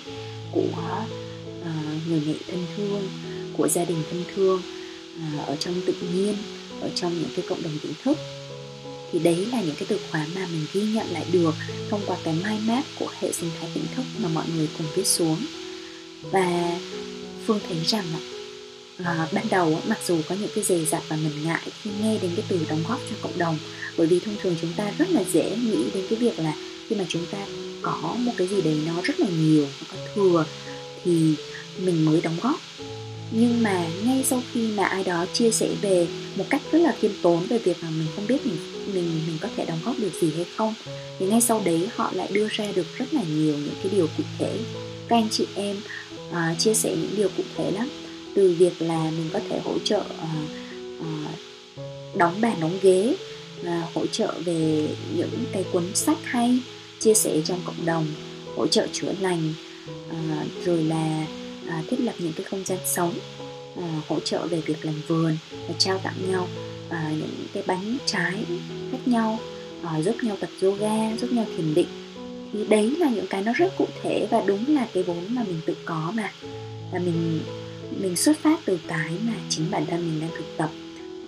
của 0.52 0.61
uh, 1.61 2.08
người 2.08 2.23
mẹ 2.26 2.35
thân 2.49 2.66
thương 2.76 3.08
của 3.56 3.68
gia 3.68 3.85
đình 3.85 3.99
thân 4.11 4.25
thương 4.35 4.62
uh, 5.16 5.46
ở 5.46 5.56
trong 5.56 5.75
tự 5.87 5.94
nhiên 6.14 6.35
ở 6.80 6.90
trong 6.94 7.14
những 7.14 7.30
cái 7.37 7.44
cộng 7.49 7.62
đồng 7.62 7.78
tỉnh 7.82 7.92
thức. 8.04 8.18
Thì 9.12 9.18
đấy 9.18 9.46
là 9.52 9.62
những 9.62 9.75
cái 9.75 9.87
từ 9.88 9.99
khóa 10.11 10.26
mà 10.35 10.46
mình 10.52 10.66
ghi 10.73 10.82
nhận 10.94 11.06
lại 11.11 11.25
được 11.32 11.54
thông 11.90 12.00
qua 12.06 12.16
cái 12.25 12.35
mind 12.35 12.68
map 12.68 12.85
của 12.99 13.08
hệ 13.20 13.32
sinh 13.32 13.50
thái 13.61 13.70
tỉnh 13.75 13.85
thức 13.96 14.02
mà 14.23 14.28
mọi 14.28 14.44
người 14.56 14.68
cùng 14.78 14.87
viết 14.96 15.06
xuống. 15.06 15.37
Và 16.30 16.78
phương 17.46 17.61
thấy 17.68 17.78
rằng 17.87 18.04
à, 19.05 19.29
ban 19.33 19.45
đầu 19.50 19.81
mặc 19.88 19.99
dù 20.07 20.21
có 20.29 20.35
những 20.41 20.50
cái 20.55 20.65
dè 20.65 20.79
dặt 20.91 21.03
và 21.09 21.17
mình 21.17 21.45
ngại 21.45 21.62
khi 21.83 21.91
nghe 22.03 22.19
đến 22.23 22.31
cái 22.37 22.45
từ 22.49 22.61
đóng 22.69 22.85
góp 22.88 23.00
cho 23.11 23.17
cộng 23.23 23.38
đồng 23.38 23.59
bởi 23.99 24.07
vì 24.07 24.21
thông 24.21 24.37
thường 24.43 24.57
chúng 24.61 24.73
ta 24.76 24.93
rất 24.99 25.11
là 25.11 25.23
dễ 25.33 25.57
nghĩ 25.57 25.85
đến 25.95 26.07
cái 26.11 26.19
việc 26.19 26.38
là 26.38 26.55
khi 26.88 26.97
mà 26.97 27.05
chúng 27.09 27.26
ta 27.31 27.38
có 27.83 28.15
một 28.19 28.33
cái 28.37 28.47
gì 28.47 28.61
đấy 28.62 28.81
nó 28.87 28.93
rất 29.03 29.21
là 29.21 29.26
nhiều 29.29 29.67
nó 29.81 29.87
có 29.93 29.99
thừa 30.15 30.45
thì 31.05 31.35
mình 31.79 32.05
mới 32.05 32.21
đóng 32.21 32.37
góp. 32.43 32.61
Nhưng 33.31 33.62
mà 33.62 33.87
ngay 34.05 34.25
sau 34.26 34.43
khi 34.53 34.69
mà 34.76 34.85
ai 34.85 35.05
đó 35.05 35.26
chia 35.33 35.50
sẻ 35.50 35.69
về 35.81 36.07
một 36.37 36.45
cách 36.50 36.62
rất 36.73 36.79
là 36.79 36.95
khiêm 37.00 37.11
tốn 37.23 37.47
về 37.49 37.59
việc 37.59 37.76
mà 37.83 37.88
mình 37.91 38.07
không 38.17 38.26
biết 38.26 38.47
mình 38.47 38.57
mình 38.95 39.21
mình 39.26 39.38
có 39.41 39.49
thể 39.57 39.65
đóng 39.65 39.79
góp 39.85 39.99
được 39.99 40.12
gì 40.21 40.33
hay 40.37 40.47
không 40.57 40.75
thì 41.19 41.26
ngay 41.26 41.41
sau 41.41 41.62
đấy 41.65 41.88
họ 41.97 42.11
lại 42.15 42.29
đưa 42.33 42.49
ra 42.50 42.65
được 42.75 42.87
rất 42.97 43.15
là 43.15 43.23
nhiều 43.23 43.55
những 43.55 43.75
cái 43.83 43.93
điều 43.93 44.09
cụ 44.17 44.23
thể. 44.38 44.59
Các 45.09 45.17
anh 45.17 45.29
chị 45.31 45.47
em 45.55 45.76
uh, 46.31 46.59
chia 46.59 46.75
sẻ 46.75 46.91
những 46.91 47.15
điều 47.17 47.29
cụ 47.37 47.43
thể 47.57 47.71
lắm 47.71 47.88
từ 48.37 48.55
việc 48.59 48.83
là 48.83 49.11
mình 49.11 49.31
có 49.33 49.40
thể 49.49 49.61
hỗ 49.64 49.78
trợ 49.85 50.02
ờ, 50.19 50.28
ờ, 51.00 51.07
đóng 52.16 52.40
bàn 52.40 52.57
đóng 52.61 52.78
ghế 52.83 53.16
và 53.62 53.88
hỗ 53.95 54.07
trợ 54.07 54.35
về 54.45 54.88
những 55.16 55.45
cái 55.52 55.64
cuốn 55.73 55.83
sách 55.95 56.19
hay 56.25 56.59
chia 57.00 57.14
sẻ 57.14 57.40
trong 57.45 57.59
cộng 57.64 57.87
đồng 57.87 58.07
hỗ 58.57 58.66
trợ 58.66 58.87
chữa 58.93 59.12
lành 59.21 59.52
ờ, 60.09 60.16
rồi 60.64 60.85
là 60.85 61.26
à, 61.69 61.83
thiết 61.88 62.00
lập 62.00 62.12
những 62.19 62.33
cái 62.33 62.45
không 62.45 62.64
gian 62.64 62.78
sống 62.85 63.14
à, 63.76 64.00
hỗ 64.09 64.21
trợ 64.21 64.47
về 64.47 64.61
việc 64.66 64.85
làm 64.85 64.95
vườn 65.09 65.37
và 65.50 65.75
trao 65.78 65.99
tặng 65.99 66.31
nhau 66.31 66.49
à, 66.90 67.12
những 67.19 67.47
cái 67.52 67.62
bánh 67.66 67.97
trái 68.07 68.45
khác 68.93 68.99
nhau 69.07 69.38
à, 69.83 70.02
giúp 70.02 70.16
nhau 70.23 70.37
tập 70.40 70.50
yoga 70.62 71.16
giúp 71.16 71.33
nhau 71.33 71.45
thiền 71.57 71.75
định. 71.75 71.88
Thì 72.52 72.64
đấy 72.69 72.97
là 72.99 73.11
những 73.11 73.26
cái 73.26 73.43
nó 73.43 73.52
rất 73.52 73.76
cụ 73.78 73.87
thể 74.02 74.26
và 74.31 74.43
đúng 74.47 74.75
là 74.75 74.88
cái 74.93 75.02
vốn 75.02 75.26
mà 75.28 75.45
mình 75.45 75.61
tự 75.66 75.76
có 75.85 76.12
mà. 76.16 76.33
Và 76.93 76.99
mình 76.99 77.40
mình 78.00 78.17
xuất 78.17 78.38
phát 78.38 78.61
từ 78.65 78.79
cái 78.88 79.11
mà 79.26 79.33
chính 79.49 79.71
bản 79.71 79.87
thân 79.87 80.00
mình 80.00 80.21
đang 80.21 80.31
thực 80.38 80.57
tập. 80.57 80.71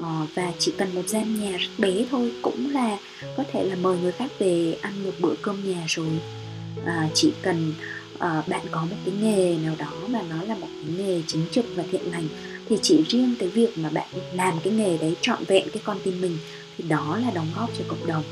Ờ, 0.00 0.26
và 0.34 0.52
chỉ 0.58 0.72
cần 0.78 0.94
một 0.94 1.08
gian 1.08 1.40
nhà 1.40 1.56
rất 1.56 1.70
bé 1.78 2.04
thôi 2.10 2.32
cũng 2.42 2.70
là 2.70 2.98
có 3.36 3.44
thể 3.52 3.64
là 3.64 3.74
mời 3.74 3.96
người 3.98 4.12
khác 4.12 4.30
về 4.38 4.78
ăn 4.80 5.04
một 5.04 5.12
bữa 5.20 5.34
cơm 5.42 5.72
nhà 5.72 5.84
rồi. 5.86 6.08
À, 6.86 7.08
chỉ 7.14 7.32
cần 7.42 7.72
à, 8.18 8.42
bạn 8.46 8.60
có 8.70 8.80
một 8.80 8.96
cái 9.04 9.14
nghề 9.22 9.56
nào 9.64 9.74
đó 9.78 9.92
mà 10.08 10.22
nó 10.30 10.42
là 10.42 10.54
một 10.54 10.66
cái 10.82 10.94
nghề 10.98 11.22
chính 11.26 11.44
trực 11.50 11.64
và 11.74 11.84
thiện 11.92 12.10
lành 12.12 12.28
thì 12.68 12.76
chỉ 12.82 13.04
riêng 13.08 13.34
cái 13.38 13.48
việc 13.48 13.78
mà 13.78 13.90
bạn 13.90 14.08
làm 14.32 14.54
cái 14.64 14.72
nghề 14.72 14.98
đấy 14.98 15.16
trọn 15.20 15.44
vẹn 15.44 15.68
cái 15.72 15.82
con 15.84 15.98
tim 16.04 16.20
mình 16.20 16.38
thì 16.78 16.84
đó 16.88 17.18
là 17.24 17.30
đóng 17.30 17.48
góp 17.56 17.70
cho 17.78 17.84
cộng 17.88 18.06
đồng. 18.06 18.24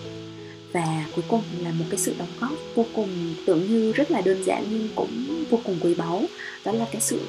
Và 0.72 1.04
cuối 1.14 1.24
cùng 1.28 1.42
là 1.62 1.70
một 1.70 1.84
cái 1.90 1.98
sự 1.98 2.14
đóng 2.18 2.28
góp 2.40 2.52
vô 2.74 2.86
cùng 2.94 3.34
tưởng 3.46 3.66
như 3.68 3.92
rất 3.92 4.10
là 4.10 4.20
đơn 4.20 4.44
giản 4.44 4.64
nhưng 4.70 4.88
cũng 4.94 5.44
vô 5.50 5.58
cùng 5.64 5.76
quý 5.80 5.94
báu 5.94 6.24
đó 6.64 6.72
là 6.72 6.86
cái 6.92 7.00
sự 7.00 7.20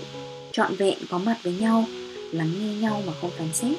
trọn 0.58 0.76
vẹn, 0.76 0.98
có 1.10 1.18
mặt 1.18 1.38
với 1.44 1.54
nhau, 1.54 1.86
lắng 2.32 2.52
nghe 2.60 2.74
nhau 2.74 3.04
mà 3.08 3.14
không 3.22 3.32
phán 3.38 3.48
xét. 3.54 3.78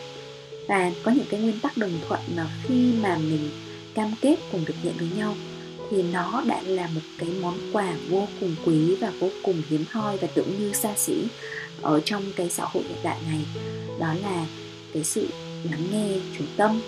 Và 0.69 0.93
có 1.03 1.13
những 1.13 1.27
cái 1.31 1.41
nguyên 1.41 1.61
tắc 1.61 1.77
đồng 1.77 1.99
thuận 2.09 2.21
mà 2.37 2.51
khi 2.65 2.93
mà 3.03 3.19
mình 3.19 3.51
cam 3.95 4.15
kết 4.21 4.37
cùng 4.53 4.65
thực 4.65 4.77
hiện 4.83 4.93
với 4.99 5.09
nhau, 5.17 5.37
thì 5.91 6.03
nó 6.03 6.43
đã 6.47 6.63
là 6.63 6.89
một 6.95 7.01
cái 7.19 7.29
món 7.41 7.55
quà 7.73 7.95
vô 8.09 8.29
cùng 8.41 8.55
quý 8.67 8.95
và 8.95 9.13
vô 9.21 9.31
cùng 9.43 9.63
hiếm 9.69 9.85
hoi 9.91 10.17
và 10.17 10.29
tưởng 10.35 10.59
như 10.59 10.73
xa 10.73 10.95
xỉ 10.97 11.15
ở 11.83 12.01
trong 12.05 12.23
cái 12.37 12.51
xã 12.51 12.65
hội 12.65 12.83
hiện 12.89 12.99
đại 13.03 13.19
này. 13.31 13.41
Đó 14.01 14.15
là 14.23 14.47
cái 14.95 15.05
sự 15.05 15.29
lắng 15.71 15.87
nghe, 15.93 16.09
chủ 16.39 16.45
tâm. 16.57 16.81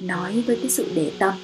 Nói 0.00 0.40
với 0.40 0.56
cái 0.56 0.70
sự 0.70 0.86
để 0.94 1.12
tâm 1.18 1.34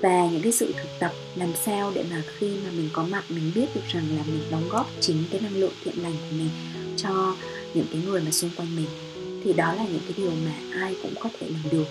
và 0.00 0.28
những 0.32 0.42
cái 0.42 0.52
sự 0.52 0.72
thực 0.72 0.88
tập 0.98 1.12
làm 1.34 1.52
sao 1.64 1.92
để 1.94 2.04
mà 2.10 2.22
khi 2.38 2.48
mà 2.64 2.70
mình 2.70 2.88
có 2.92 3.04
mặt, 3.04 3.24
mình 3.28 3.52
biết 3.54 3.66
được 3.74 3.80
rằng 3.92 4.04
là 4.16 4.22
mình 4.26 4.42
đóng 4.50 4.68
góp 4.68 4.90
chính 5.00 5.24
cái 5.30 5.40
năng 5.40 5.56
lượng 5.56 5.72
thiện 5.84 6.02
lành 6.02 6.12
của 6.12 6.36
mình 6.36 6.50
cho 6.96 7.36
những 7.74 7.86
cái 7.92 8.00
người 8.06 8.20
mà 8.20 8.30
xung 8.30 8.50
quanh 8.56 8.76
mình, 8.76 8.88
thì 9.44 9.52
đó 9.52 9.72
là 9.72 9.84
những 9.84 10.00
cái 10.00 10.12
điều 10.16 10.30
mà 10.30 10.80
ai 10.80 10.96
cũng 11.02 11.14
có 11.20 11.30
thể 11.40 11.48
làm 11.48 11.62
được. 11.70 11.86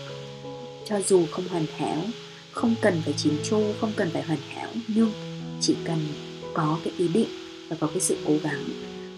Cho 0.86 1.02
dù 1.08 1.26
không 1.32 1.48
hoàn 1.48 1.66
hảo, 1.78 2.06
không 2.52 2.76
cần 2.82 3.02
phải 3.06 3.14
chín 3.18 3.34
chu, 3.44 3.64
không 3.82 3.92
cần 3.96 4.10
phải 4.14 4.22
hoàn 4.22 4.40
hảo, 4.50 4.70
nhưng 4.88 5.12
chỉ 5.62 5.76
cần 5.84 5.98
có 6.54 6.80
cái 6.84 6.94
ý 6.98 7.08
định 7.08 7.30
và 7.70 7.76
có 7.80 7.88
cái 7.88 8.00
sự 8.00 8.18
cố 8.28 8.34
gắng 8.44 8.66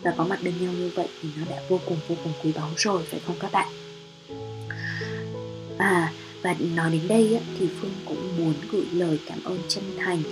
và 0.01 0.13
có 0.17 0.23
mặt 0.23 0.39
bên 0.43 0.53
nhau 0.61 0.73
như 0.73 0.91
vậy 0.95 1.07
thì 1.21 1.29
nó 1.37 1.45
đã 1.49 1.61
vô 1.69 1.79
cùng 1.85 1.97
vô 2.07 2.15
cùng 2.23 2.33
quý 2.43 2.51
báu 2.55 2.69
rồi, 2.77 3.03
phải 3.11 3.19
không 3.27 3.35
các 3.39 3.51
bạn? 3.51 3.67
À 5.77 6.13
và 6.41 6.55
nói 6.75 6.91
đến 6.91 7.01
đây 7.07 7.39
thì 7.59 7.67
phương 7.81 7.93
cũng 8.05 8.37
muốn 8.37 8.53
gửi 8.71 8.85
lời 8.93 9.19
cảm 9.25 9.43
ơn 9.43 9.57
chân 9.67 9.83
thành 9.97 10.23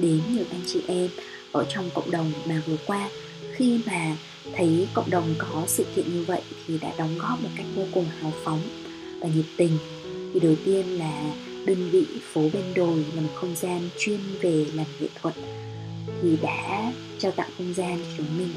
đến 0.00 0.20
những 0.28 0.48
anh 0.50 0.60
chị 0.66 0.80
em 0.86 1.08
ở 1.52 1.66
trong 1.68 1.90
cộng 1.94 2.10
đồng 2.10 2.32
mà 2.46 2.62
vừa 2.66 2.76
qua. 2.86 3.08
Khi 3.54 3.80
mà 3.86 4.16
thấy 4.56 4.88
cộng 4.94 5.10
đồng 5.10 5.34
có 5.38 5.64
sự 5.66 5.84
kiện 5.96 6.12
như 6.12 6.24
vậy 6.24 6.42
thì 6.66 6.78
đã 6.78 6.92
đóng 6.98 7.18
góp 7.18 7.42
một 7.42 7.48
cách 7.56 7.66
vô 7.74 7.82
cùng 7.92 8.06
hào 8.20 8.32
phóng 8.44 8.60
và 9.20 9.28
nhiệt 9.28 9.44
tình. 9.56 9.78
Thì 10.34 10.40
đầu 10.40 10.54
tiên 10.64 10.98
là 10.98 11.34
đơn 11.66 11.90
vị 11.90 12.06
phố 12.32 12.40
bên 12.52 12.64
đồi 12.74 13.04
là 13.14 13.22
một 13.22 13.32
không 13.34 13.54
gian 13.56 13.88
chuyên 13.98 14.20
về 14.40 14.66
làm 14.74 14.86
nghệ 15.00 15.08
thuật, 15.22 15.34
thì 16.22 16.36
đã 16.42 16.92
trao 17.18 17.32
tặng 17.32 17.50
không 17.58 17.74
gian 17.74 17.98
cho 17.98 18.10
chúng 18.16 18.38
mình. 18.38 18.48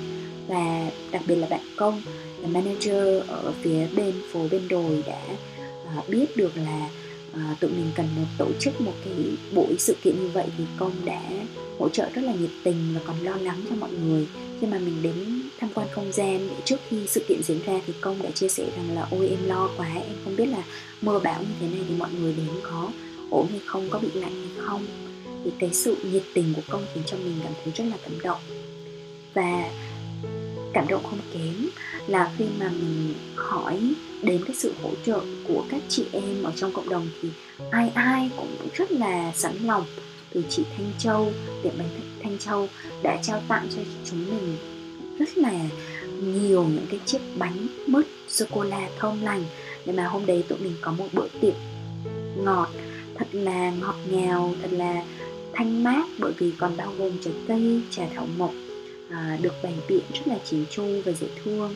Và 0.48 0.92
đặc 1.12 1.22
biệt 1.28 1.36
là 1.36 1.48
bạn 1.48 1.62
công, 1.76 2.02
là 2.42 2.48
manager 2.48 3.24
ở 3.28 3.54
phía 3.62 3.88
bên 3.96 4.14
phố 4.32 4.48
bên 4.52 4.68
đồi 4.68 5.04
đã 5.08 5.22
à, 5.88 6.04
biết 6.08 6.38
được 6.38 6.58
là 6.58 6.90
à, 7.34 7.56
tụi 7.60 7.72
mình 7.72 7.92
cần 7.96 8.06
một 8.16 8.28
tổ 8.38 8.48
chức 8.60 8.82
một 8.82 8.94
cái 9.06 9.14
buổi 9.54 9.76
sự 9.80 9.96
kiện 10.04 10.16
như 10.20 10.28
vậy 10.28 10.46
thì 10.58 10.64
công 10.80 10.92
đã 11.06 11.22
hỗ 11.80 11.90
trợ 11.90 12.10
rất 12.14 12.22
là 12.22 12.34
nhiệt 12.34 12.50
tình 12.64 12.94
và 12.96 13.02
còn 13.06 13.16
lo 13.24 13.36
lắng 13.36 13.62
cho 13.70 13.76
mọi 13.76 13.92
người. 13.92 14.28
Khi 14.62 14.68
mà 14.68 14.80
mình 14.80 15.02
đến 15.02 15.42
tham 15.60 15.70
quan 15.74 15.88
không 15.92 16.12
gian 16.12 16.50
trước 16.66 16.78
khi 16.90 17.08
sự 17.08 17.26
kiện 17.28 17.44
diễn 17.44 17.60
ra 17.66 17.82
thì 17.88 17.94
công 18.02 18.22
đã 18.22 18.32
chia 18.32 18.48
sẻ 18.48 18.66
rằng 18.76 18.96
là 18.96 19.08
ôi 19.12 19.28
em 19.30 19.40
lo 19.48 19.70
quá 19.78 19.88
em 19.96 20.16
không 20.24 20.36
biết 20.36 20.46
là 20.46 20.64
mưa 21.02 21.20
bão 21.20 21.42
như 21.42 21.54
thế 21.60 21.68
này 21.68 21.86
thì 21.90 21.96
mọi 21.98 22.10
người 22.20 22.34
đến 22.38 22.48
có 22.64 22.92
ổn 23.30 23.48
hay 23.50 23.62
không 23.66 23.90
có 23.90 24.00
bị 24.00 24.10
lạnh 24.14 24.34
hay 24.34 24.66
không. 24.66 24.86
Thì 25.44 25.52
cái 25.60 25.70
sự 25.74 25.96
nhiệt 26.04 26.24
tình 26.34 26.54
của 26.56 26.62
công 26.70 26.86
khiến 26.94 27.04
cho 27.06 27.18
mình 27.18 27.36
cảm 27.44 27.54
thấy 27.64 27.74
rất 27.76 27.86
là 27.86 27.98
cảm 28.04 28.22
động. 28.24 28.40
Và 29.34 29.70
cảm 30.80 30.88
động 30.88 31.04
không 31.04 31.20
kém 31.34 31.70
là 32.08 32.32
khi 32.38 32.46
mà 32.60 32.70
mình 32.70 33.14
hỏi 33.36 33.80
đến 34.22 34.44
cái 34.46 34.56
sự 34.56 34.74
hỗ 34.84 34.90
trợ 35.06 35.20
của 35.48 35.64
các 35.70 35.82
chị 35.90 36.06
em 36.12 36.44
ở 36.44 36.52
trong 36.56 36.74
cộng 36.74 36.90
đồng 36.90 37.08
thì 37.22 37.30
ai 37.72 37.92
ai 37.96 38.32
cũng 38.38 38.58
rất 38.76 38.92
là 38.92 39.32
sẵn 39.36 39.54
lòng 39.64 39.86
từ 40.34 40.44
chị 40.50 40.64
Thanh 40.78 40.92
Châu, 41.00 41.32
tiệm 41.64 41.74
bánh 41.78 41.88
Thanh 42.24 42.38
Châu 42.38 42.68
đã 43.04 43.20
trao 43.24 43.42
tặng 43.48 43.68
cho 43.76 43.82
chúng 44.06 44.26
mình 44.30 44.58
rất 45.20 45.38
là 45.38 45.54
nhiều 46.24 46.64
những 46.64 46.86
cái 46.90 47.00
chiếc 47.06 47.20
bánh 47.38 47.68
mứt 47.88 48.06
sô 48.28 48.46
cô 48.52 48.64
la 48.64 48.90
thơm 49.00 49.22
lành. 49.22 49.44
Để 49.86 49.94
mà 49.94 50.08
hôm 50.08 50.26
đấy 50.26 50.44
tụi 50.48 50.60
mình 50.60 50.76
có 50.82 50.92
một 50.92 51.08
bữa 51.14 51.28
tiệc 51.42 51.56
ngọt 52.38 52.70
thật 53.16 53.28
là 53.32 53.72
ngọt 53.72 53.96
ngào 54.10 54.54
thật 54.62 54.70
là 54.72 55.04
thanh 55.54 55.84
mát 55.84 56.06
bởi 56.20 56.34
vì 56.38 56.52
còn 56.58 56.78
bao 56.78 56.94
gồm 56.98 57.12
trái 57.22 57.34
cây 57.48 57.82
trà 57.92 58.04
thảo 58.16 58.28
mộc 58.38 58.52
à, 59.12 59.38
được 59.42 59.54
bày 59.64 59.74
biện 59.88 60.04
rất 60.14 60.28
là 60.28 60.38
chỉn 60.46 60.66
chu 60.72 61.02
và 61.06 61.12
dễ 61.12 61.28
thương. 61.44 61.76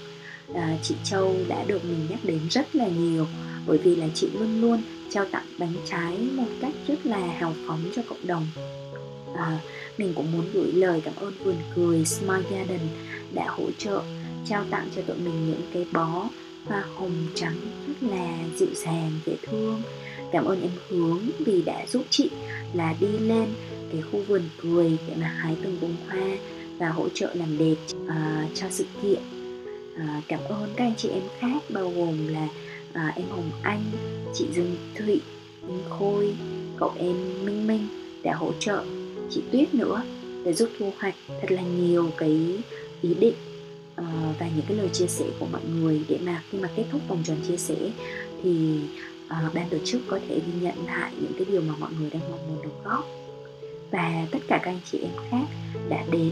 À, 0.53 0.77
chị 0.83 0.95
Châu 1.03 1.35
đã 1.47 1.63
được 1.67 1.85
mình 1.85 2.07
nhắc 2.09 2.19
đến 2.23 2.39
rất 2.49 2.75
là 2.75 2.87
nhiều 2.87 3.27
bởi 3.67 3.77
vì 3.77 3.95
là 3.95 4.07
chị 4.15 4.29
luôn 4.39 4.61
luôn 4.61 4.81
trao 5.09 5.25
tặng 5.25 5.45
bánh 5.59 5.73
trái 5.89 6.17
một 6.17 6.47
cách 6.61 6.73
rất 6.87 7.05
là 7.05 7.17
hào 7.17 7.53
phóng 7.67 7.83
cho 7.95 8.01
cộng 8.09 8.27
đồng. 8.27 8.47
À, 9.37 9.59
mình 9.97 10.13
cũng 10.15 10.31
muốn 10.31 10.45
gửi 10.53 10.71
lời 10.71 11.01
cảm 11.05 11.13
ơn 11.15 11.33
vườn 11.43 11.55
cười 11.75 12.05
Smile 12.05 12.43
Garden 12.51 12.79
đã 13.33 13.45
hỗ 13.49 13.71
trợ 13.77 14.01
trao 14.45 14.65
tặng 14.69 14.89
cho 14.95 15.01
tụi 15.01 15.17
mình 15.17 15.47
những 15.49 15.61
cái 15.73 15.85
bó 15.91 16.29
hoa 16.65 16.83
hồng 16.95 17.27
trắng 17.35 17.55
rất 17.87 18.09
là 18.09 18.37
dịu 18.57 18.69
dàng 18.75 19.11
dễ 19.25 19.35
thương. 19.43 19.81
Cảm 20.31 20.45
ơn 20.45 20.61
em 20.61 20.71
hướng 20.89 21.19
vì 21.39 21.61
đã 21.61 21.85
giúp 21.87 22.03
chị 22.09 22.29
là 22.73 22.95
đi 22.99 23.07
lên 23.07 23.45
cái 23.91 24.01
khu 24.01 24.23
vườn 24.27 24.41
cười 24.61 24.97
để 25.07 25.13
mà 25.21 25.27
hái 25.27 25.55
từng 25.63 25.77
bông 25.81 25.95
hoa 26.07 26.37
và 26.77 26.89
hỗ 26.89 27.09
trợ 27.09 27.33
làm 27.33 27.57
đẹp 27.57 27.75
uh, 28.05 28.55
cho 28.55 28.67
sự 28.69 28.85
kiện. 29.01 29.21
Uh, 29.95 30.23
cảm 30.27 30.39
ơn 30.49 30.73
các 30.75 30.85
anh 30.85 30.93
chị 30.97 31.09
em 31.09 31.23
khác 31.39 31.63
bao 31.69 31.89
gồm 31.89 32.27
là 32.27 32.47
uh, 32.89 33.15
em 33.15 33.25
Hồng 33.29 33.51
Anh, 33.61 33.83
chị 34.33 34.45
Dương 34.55 34.75
Thụy, 34.95 35.21
Minh 35.67 35.83
Khôi, 35.89 36.33
cậu 36.79 36.93
em 36.97 37.45
Minh 37.45 37.67
Minh 37.67 37.87
đã 38.23 38.33
hỗ 38.33 38.51
trợ 38.59 38.83
chị 39.29 39.41
Tuyết 39.51 39.73
nữa 39.73 40.03
để 40.45 40.53
giúp 40.53 40.69
thu 40.79 40.93
hoạch 40.99 41.15
thật 41.27 41.51
là 41.51 41.61
nhiều 41.61 42.09
cái 42.17 42.59
ý 43.01 43.13
định 43.13 43.35
uh, 44.01 44.05
và 44.39 44.49
những 44.55 44.65
cái 44.67 44.77
lời 44.77 44.89
chia 44.93 45.07
sẻ 45.07 45.25
của 45.39 45.47
mọi 45.51 45.61
người. 45.75 46.01
Để 46.07 46.19
mà 46.25 46.43
khi 46.49 46.57
mà 46.57 46.69
kết 46.75 46.83
thúc 46.91 47.01
vòng 47.07 47.23
tròn 47.23 47.37
chia 47.47 47.57
sẻ 47.57 47.75
thì 48.43 48.79
uh, 49.25 49.53
ban 49.53 49.69
tổ 49.69 49.77
chức 49.85 50.01
có 50.07 50.19
thể 50.27 50.35
ghi 50.35 50.61
nhận 50.61 50.85
lại 50.85 51.11
những 51.21 51.31
cái 51.37 51.45
điều 51.51 51.61
mà 51.61 51.73
mọi 51.79 51.89
người 51.99 52.09
đang 52.09 52.31
mong 52.31 52.47
muốn 52.47 52.61
đóng 52.63 52.81
góp. 52.83 53.07
Và 53.91 54.27
tất 54.31 54.39
cả 54.47 54.59
các 54.63 54.71
anh 54.71 54.79
chị 54.91 54.97
em 54.97 55.11
khác 55.31 55.45
đã 55.89 56.05
đến 56.11 56.31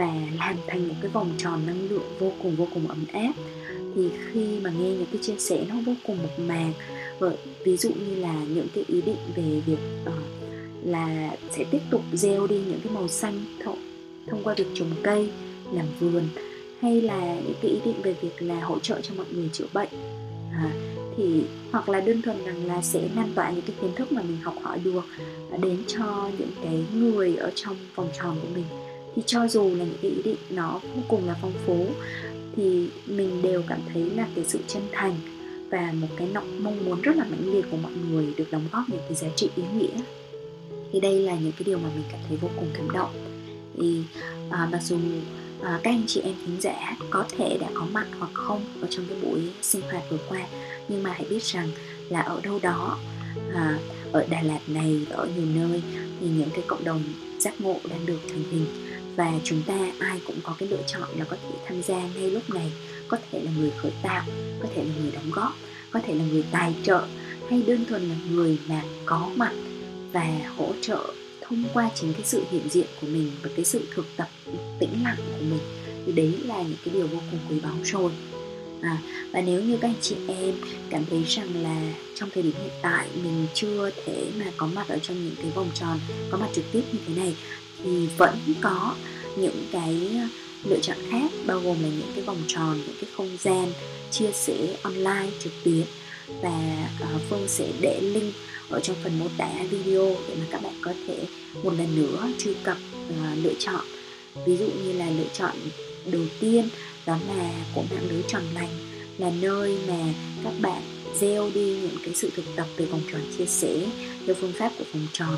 và 0.00 0.14
làm 0.38 0.56
thành 0.66 0.88
một 0.88 0.94
cái 1.00 1.10
vòng 1.10 1.30
tròn 1.38 1.66
năng 1.66 1.88
lượng 1.90 2.16
vô 2.18 2.32
cùng 2.42 2.56
vô 2.56 2.66
cùng 2.74 2.88
ấm 2.88 3.04
áp. 3.12 3.32
Thì 3.94 4.08
khi 4.32 4.60
mà 4.62 4.70
nghe 4.70 4.90
những 4.90 5.06
cái 5.12 5.22
chia 5.22 5.38
sẻ 5.38 5.64
nó 5.68 5.74
vô 5.86 5.92
cùng 6.06 6.18
mộc 6.22 6.38
mạc 6.38 6.72
vậy 7.18 7.36
ví 7.64 7.76
dụ 7.76 7.90
như 7.90 8.14
là 8.14 8.44
những 8.48 8.66
cái 8.74 8.84
ý 8.88 9.02
định 9.02 9.16
về 9.36 9.62
việc 9.66 9.78
uh, 10.06 10.12
là 10.84 11.36
sẽ 11.50 11.64
tiếp 11.70 11.78
tục 11.90 12.02
gieo 12.12 12.46
đi 12.46 12.56
những 12.56 12.80
cái 12.84 12.92
màu 12.92 13.08
xanh 13.08 13.44
thông, 13.64 13.78
thông 14.26 14.42
qua 14.42 14.54
việc 14.56 14.66
trồng 14.74 14.90
cây 15.02 15.30
làm 15.72 15.86
vườn 16.00 16.28
hay 16.80 17.00
là 17.00 17.34
những 17.34 17.56
cái 17.62 17.70
ý 17.70 17.78
định 17.84 18.02
về 18.02 18.14
việc 18.20 18.42
là 18.42 18.60
hỗ 18.60 18.78
trợ 18.78 19.00
cho 19.00 19.14
mọi 19.14 19.26
người 19.30 19.48
chữa 19.52 19.66
bệnh. 19.72 19.88
À, 20.52 20.70
thì 21.16 21.42
hoặc 21.72 21.88
là 21.88 22.00
đơn 22.00 22.22
thuần 22.22 22.44
rằng 22.44 22.66
là 22.66 22.82
sẽ 22.82 23.08
lan 23.16 23.32
tỏa 23.34 23.50
những 23.50 23.62
cái 23.66 23.76
kiến 23.80 23.90
thức 23.96 24.12
mà 24.12 24.22
mình 24.22 24.36
học 24.42 24.54
hỏi 24.62 24.78
được 24.84 25.04
à, 25.50 25.58
đến 25.62 25.82
cho 25.86 26.30
những 26.38 26.50
cái 26.64 26.84
người 26.94 27.36
ở 27.36 27.50
trong 27.54 27.76
vòng 27.94 28.08
tròn 28.18 28.36
của 28.42 28.48
mình 28.54 28.64
thì 29.16 29.22
cho 29.26 29.48
dù 29.48 29.62
là 29.62 29.84
những 29.84 29.98
cái 30.02 30.10
ý 30.10 30.22
định 30.22 30.36
nó 30.50 30.80
vô 30.96 31.02
cùng 31.08 31.26
là 31.26 31.36
phong 31.42 31.52
phú 31.66 31.86
thì 32.56 32.88
mình 33.06 33.42
đều 33.42 33.62
cảm 33.68 33.80
thấy 33.92 34.10
là 34.10 34.26
cái 34.34 34.44
sự 34.48 34.58
chân 34.68 34.82
thành 34.92 35.14
và 35.70 35.92
một 35.92 36.08
cái 36.16 36.28
nọng 36.32 36.64
mong 36.64 36.84
muốn 36.84 37.00
rất 37.00 37.16
là 37.16 37.24
mãnh 37.24 37.52
liệt 37.52 37.64
của 37.70 37.76
mọi 37.76 37.92
người 38.10 38.34
được 38.36 38.50
đóng 38.50 38.68
góp 38.72 38.84
những 38.88 39.00
cái 39.08 39.14
giá 39.14 39.28
trị 39.36 39.50
ý 39.56 39.62
nghĩa. 39.74 40.02
Thì 40.92 41.00
đây 41.00 41.20
là 41.20 41.34
những 41.34 41.52
cái 41.52 41.62
điều 41.64 41.78
mà 41.78 41.88
mình 41.94 42.04
cảm 42.12 42.20
thấy 42.28 42.36
vô 42.36 42.48
cùng 42.56 42.68
cảm 42.74 42.90
động. 42.90 43.10
Thì 43.76 44.02
à, 44.50 44.68
mặc 44.72 44.80
dù 44.82 44.98
à, 45.62 45.80
các 45.82 45.90
anh 45.90 46.02
chị 46.06 46.20
em 46.20 46.34
khán 46.46 46.60
giả 46.60 46.96
có 47.10 47.24
thể 47.38 47.58
đã 47.60 47.66
có 47.74 47.86
mặt 47.92 48.06
hoặc 48.18 48.30
không 48.34 48.64
ở 48.80 48.86
trong 48.90 49.04
cái 49.08 49.18
buổi 49.22 49.40
sinh 49.62 49.82
hoạt 49.82 50.02
vừa 50.10 50.18
qua 50.28 50.46
nhưng 50.88 51.02
mà 51.02 51.12
hãy 51.12 51.26
biết 51.30 51.42
rằng 51.42 51.68
là 52.08 52.20
ở 52.20 52.40
đâu 52.42 52.58
đó 52.62 52.98
à, 53.54 53.78
ở 54.12 54.26
Đà 54.30 54.42
Lạt 54.42 54.60
này 54.66 55.06
ở 55.10 55.28
nhiều 55.36 55.46
nơi 55.54 55.82
thì 56.20 56.26
những 56.26 56.50
cái 56.50 56.64
cộng 56.66 56.84
đồng 56.84 57.02
giác 57.38 57.60
ngộ 57.60 57.76
đang 57.90 58.06
được 58.06 58.18
thành 58.28 58.44
hình 58.50 58.66
và 59.20 59.32
chúng 59.44 59.62
ta 59.62 59.78
ai 59.98 60.20
cũng 60.26 60.36
có 60.42 60.54
cái 60.58 60.68
lựa 60.68 60.82
chọn 60.86 61.08
là 61.18 61.24
có 61.24 61.36
thể 61.42 61.58
tham 61.66 61.82
gia 61.82 61.96
ngay 62.14 62.30
lúc 62.30 62.50
này. 62.50 62.72
Có 63.08 63.16
thể 63.32 63.42
là 63.42 63.50
người 63.58 63.70
khởi 63.76 63.92
tạo 64.02 64.24
có 64.62 64.68
thể 64.74 64.84
là 64.84 64.90
người 65.02 65.12
đóng 65.12 65.30
góp 65.30 65.52
có 65.90 66.00
thể 66.06 66.14
là 66.14 66.24
người 66.30 66.44
tài 66.50 66.74
trợ 66.82 67.06
hay 67.50 67.62
đơn 67.66 67.84
thuần 67.88 68.08
là 68.08 68.14
người 68.30 68.58
mà 68.68 68.82
có 69.04 69.30
mặt 69.36 69.52
và 70.12 70.26
hỗ 70.56 70.72
trợ 70.80 71.14
thông 71.40 71.64
qua 71.74 71.90
chính 71.94 72.12
cái 72.12 72.22
sự 72.24 72.42
hiện 72.50 72.68
diện 72.70 72.86
của 73.00 73.06
mình 73.06 73.30
và 73.42 73.50
cái 73.56 73.64
sự 73.64 73.88
thực 73.94 74.06
tập 74.16 74.28
tĩnh 74.80 75.04
lặng 75.04 75.16
của 75.16 75.44
mình. 75.50 75.60
Thì 76.06 76.12
đấy 76.12 76.34
là 76.44 76.62
những 76.62 76.78
cái 76.84 76.94
điều 76.94 77.06
vô 77.06 77.18
cùng 77.30 77.40
quý 77.48 77.60
báu 77.62 77.74
rồi. 77.84 78.12
À, 78.82 78.98
và 79.32 79.40
nếu 79.40 79.62
như 79.62 79.78
các 79.80 79.88
anh 79.88 80.00
chị 80.00 80.16
em 80.28 80.54
cảm 80.90 81.04
thấy 81.10 81.24
rằng 81.24 81.62
là 81.62 81.92
trong 82.14 82.30
thời 82.34 82.42
điểm 82.42 82.52
hiện 82.62 82.72
tại 82.82 83.08
mình 83.14 83.46
chưa 83.54 83.90
thể 84.04 84.30
mà 84.38 84.46
có 84.56 84.66
mặt 84.66 84.88
ở 84.88 84.98
trong 84.98 85.24
những 85.24 85.34
cái 85.36 85.50
vòng 85.54 85.70
tròn 85.74 85.98
có 86.30 86.38
mặt 86.38 86.48
trực 86.54 86.64
tiếp 86.72 86.82
như 86.92 86.98
thế 87.06 87.14
này 87.14 87.36
thì 87.84 88.06
vẫn 88.16 88.38
có 88.60 88.94
những 89.36 89.66
cái 89.72 90.20
lựa 90.64 90.78
chọn 90.82 90.96
khác 91.10 91.30
bao 91.46 91.60
gồm 91.60 91.82
là 91.82 91.88
những 91.88 92.12
cái 92.14 92.24
vòng 92.24 92.42
tròn 92.46 92.80
những 92.86 92.96
cái 93.00 93.10
không 93.16 93.36
gian 93.42 93.72
chia 94.10 94.30
sẻ 94.32 94.76
online 94.82 95.30
trực 95.42 95.52
tuyến. 95.64 95.84
Và 96.42 96.88
uh, 97.14 97.22
phương 97.30 97.48
sẽ 97.48 97.72
để 97.80 98.00
link 98.00 98.34
ở 98.68 98.80
trong 98.80 98.96
phần 99.02 99.18
mô 99.18 99.26
tả 99.38 99.50
video 99.70 100.16
để 100.28 100.34
mà 100.38 100.44
các 100.50 100.62
bạn 100.62 100.74
có 100.82 100.92
thể 101.06 101.24
một 101.62 101.72
lần 101.78 101.96
nữa 101.96 102.28
truy 102.38 102.54
cập 102.64 102.76
uh, 103.08 103.44
lựa 103.44 103.54
chọn. 103.58 103.84
Ví 104.46 104.56
dụ 104.56 104.66
như 104.84 104.92
là 104.92 105.10
lựa 105.10 105.28
chọn 105.32 105.56
đầu 106.12 106.22
tiên 106.40 106.68
đó 107.06 107.18
là 107.28 107.52
của 107.74 107.82
mạng 107.90 108.08
lưới 108.10 108.22
tròn 108.28 108.42
lành 108.54 108.68
là 109.18 109.30
nơi 109.40 109.78
mà 109.88 110.14
các 110.44 110.52
bạn 110.60 110.82
gieo 111.20 111.50
đi 111.54 111.76
những 111.82 111.96
cái 112.04 112.14
sự 112.14 112.30
thực 112.36 112.44
tập 112.56 112.66
về 112.76 112.86
vòng 112.86 113.02
tròn 113.12 113.20
chia 113.38 113.46
sẻ 113.46 113.86
theo 114.26 114.36
phương 114.40 114.52
pháp 114.52 114.72
của 114.78 114.84
vòng 114.92 115.06
tròn 115.12 115.36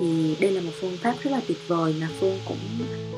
thì 0.00 0.34
đây 0.40 0.52
là 0.52 0.60
một 0.60 0.72
phương 0.80 0.96
pháp 0.96 1.14
rất 1.22 1.30
là 1.30 1.40
tuyệt 1.48 1.58
vời 1.66 1.94
mà 2.00 2.08
phương 2.20 2.38
cũng 2.44 2.58